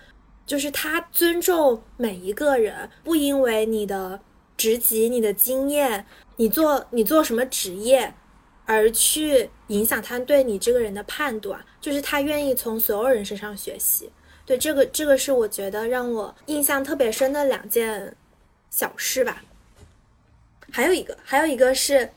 [0.45, 4.17] 就是他尊重每一个人，不因为你的
[4.55, 6.05] 职级、你的经验、
[6.37, 8.13] 你做你做什么职业，
[8.63, 11.59] 而去影响他对你这个人的判断。
[11.81, 14.09] 就是他愿意从所有人身上学习。
[14.45, 18.15] 对这个，这个是我觉得让我印象特别深的两件
[18.69, 19.43] 小事吧。
[20.71, 22.09] 还有一个，还有一个是，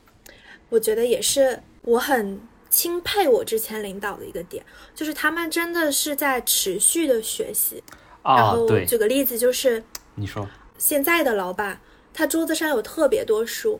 [0.69, 2.39] 我觉得也是我很
[2.69, 7.83] 钦佩我之前领导的一个点，就是他们真的是在持续的学习。
[8.23, 9.83] 然后举个例子，就是
[10.15, 10.47] 你说
[10.77, 11.79] 现在的老板，
[12.13, 13.79] 他桌子上有特别多书。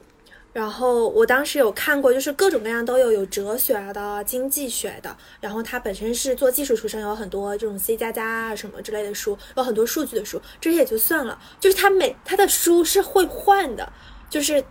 [0.52, 5.18] 然后我当时有看过，就是各种各样都有，有哲学的、经济学的。
[5.42, 10.40] 然后他本身是做技术出身，有很多这种 C 加加啊什么之类的书，有很多数据的书。
[10.62, 13.92] 这些也就算了，就是他每他的书是会换的。
[14.34, 14.66] 就是，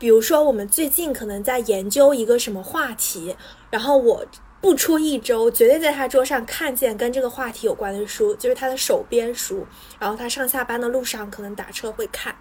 [0.00, 3.36] 比如说，我们最近可能在研究一个什么话题，
[3.70, 4.26] 然后我
[4.60, 9.64] 不出一周，绝对在他桌上看见跟这个话题有关的书，就是他的手边书。
[10.00, 12.34] 然后他上下班的路上可能打车会看，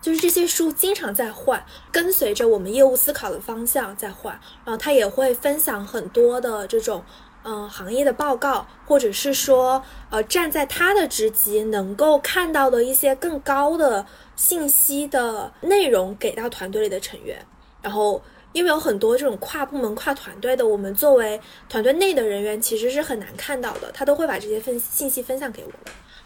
[0.00, 4.38] 就是这些书经常在换，跟随着我们业务思考的方向在换。
[4.64, 7.04] 然后他也会分享很多的这种。
[7.46, 17.44] 嗯，行业的报告，或者是说，呃，站在他的职级能够看到的一些更高的信息的内容给到团队里的成员。
[17.82, 18.22] 然后，
[18.52, 21.38] 因为有很多这种跨部门、跨团队的，我们作为
[21.68, 25.78] 团队内的人员其实是很难看到的，他都会把这些分信息分享给我们。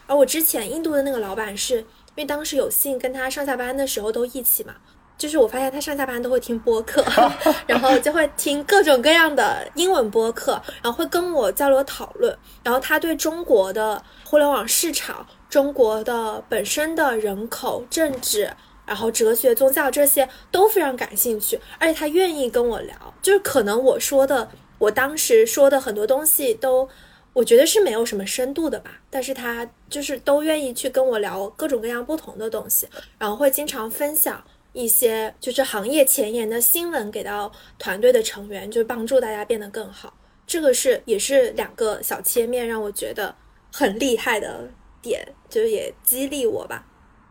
[0.06, 4.76] 而我之前印度的那个老板，是因为当时有幸跟他上下班的时候都一起嘛。
[5.18, 7.04] 就是我发现他上下班都会听播客，
[7.66, 12.38] 然后就会听各种各样的英文播客，然后会跟我交流讨论。
[12.62, 18.48] 然后他对中国的互联网市场、中国的本身的人口、政治、
[18.86, 22.94] 然后哲学、宗教这些都非常感兴趣，而且他愿意跟我聊。
[23.20, 24.48] 就是可能我说的，
[24.78, 26.88] 我当时说的很多东西都，
[27.32, 32.88] 我觉得是没有什么深度的吧，但是他就是都愿意去跟我聊各种各样不同的东西，
[33.18, 34.40] 然后会经常分享。
[34.78, 37.50] 一些就是行业前沿的新闻给到
[37.80, 40.14] 团队的成员，就是帮助大家变得更好。
[40.46, 43.34] 这个是也是两个小切面，让我觉得
[43.72, 44.70] 很厉害的
[45.02, 46.86] 点，就是也激励我吧。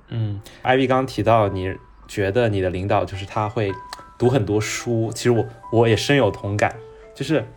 [0.10, 1.74] 嗯，Ivy 刚提到，你
[2.06, 3.72] 觉得你的领导就是他会
[4.20, 6.76] 读很多书，其实我我也深有同感。
[7.16, 7.48] 就是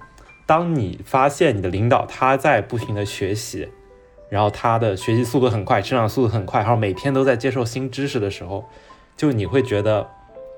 [0.46, 3.68] 当你发现你的领导他在不停的学习，
[4.28, 8.68] 然后他的学习速度很快，成长速度很快，然后每天都在接受新知识的时候。
[9.20, 10.08] 就你会觉得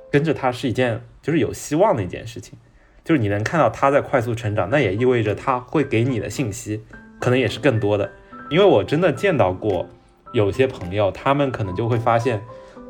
[0.08, 2.56] 跟着他是一件就是有希望的一件事情，
[3.04, 6.84] 就是你能看到他在快速成长，那也意味着他会给你的信息
[7.20, 8.12] 可能也是更多的。
[8.50, 9.88] 因为我真的见到过
[10.32, 12.40] 有些朋友，他们可能就会发现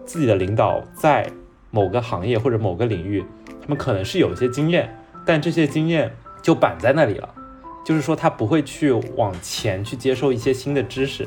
[0.05, 1.33] 自己的领导在
[1.71, 3.25] 某个行业或者某个领域，
[3.63, 4.95] 他们可能是有一些经验，
[5.25, 7.35] 但这些经验就板在那里了，
[7.83, 11.27] 就是说他不会去往前去接受一些新的知识。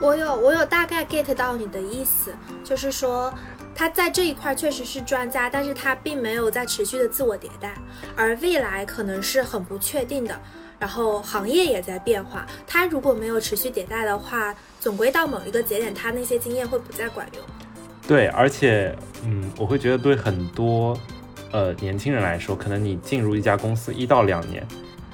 [0.00, 2.34] 我有我有大概 get 到你的意思，
[2.64, 3.32] 就是说
[3.74, 7.74] 他在这一块确实是专家，但是他并没有在持续的自我迭代，
[8.14, 10.38] 而未来可能是很不确定的，
[10.78, 17.44] 然后行业也在变化，他如果没有持续迭代的话，总归到某一个节点，他那些经验会不再管用。
[18.06, 18.94] 对，而且
[19.24, 20.98] 嗯，我会觉得对很多
[21.50, 24.66] 呃年轻人来说，可能你进入一家公司一到两年，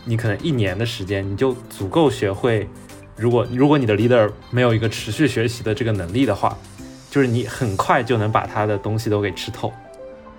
[0.04, 2.68] 你可能一年的时间你就足够学会。
[3.14, 6.56] 如果如果你的 leader 没有一个持续学习的这个能力的话，
[7.18, 9.72] 就是你很快就能把他的东西都给吃透。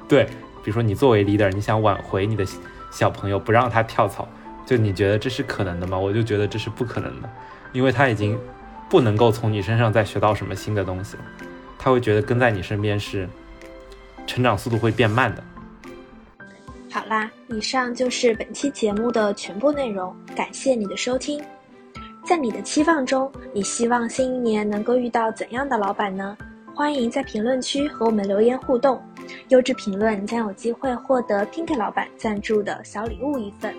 [0.08, 0.24] 对，
[0.64, 2.46] 比如说你作为 leader，你想挽回你的
[2.90, 4.26] 小朋友，不让他跳槽，
[4.66, 5.98] 就你觉得这是可能的吗？
[6.00, 7.30] 我就觉得这是不可能的，
[7.74, 8.40] 因为他已经
[8.90, 11.24] 不能够从你身上再学到什么新的东西了。
[11.78, 13.28] 他会觉得跟在你身边是
[14.26, 15.44] 成长速度会变慢的。
[16.90, 21.44] 好啦，以上就是本期节目的全部内容，感谢你的收听。
[22.26, 26.38] 在你的期望中，你希望新一年能够遇到怎样的老板呢？
[26.80, 29.02] 欢迎在评论区和我们留言互动，
[29.50, 33.76] 优质评论将有机会获得 Pink 老板赞助的小礼物一份。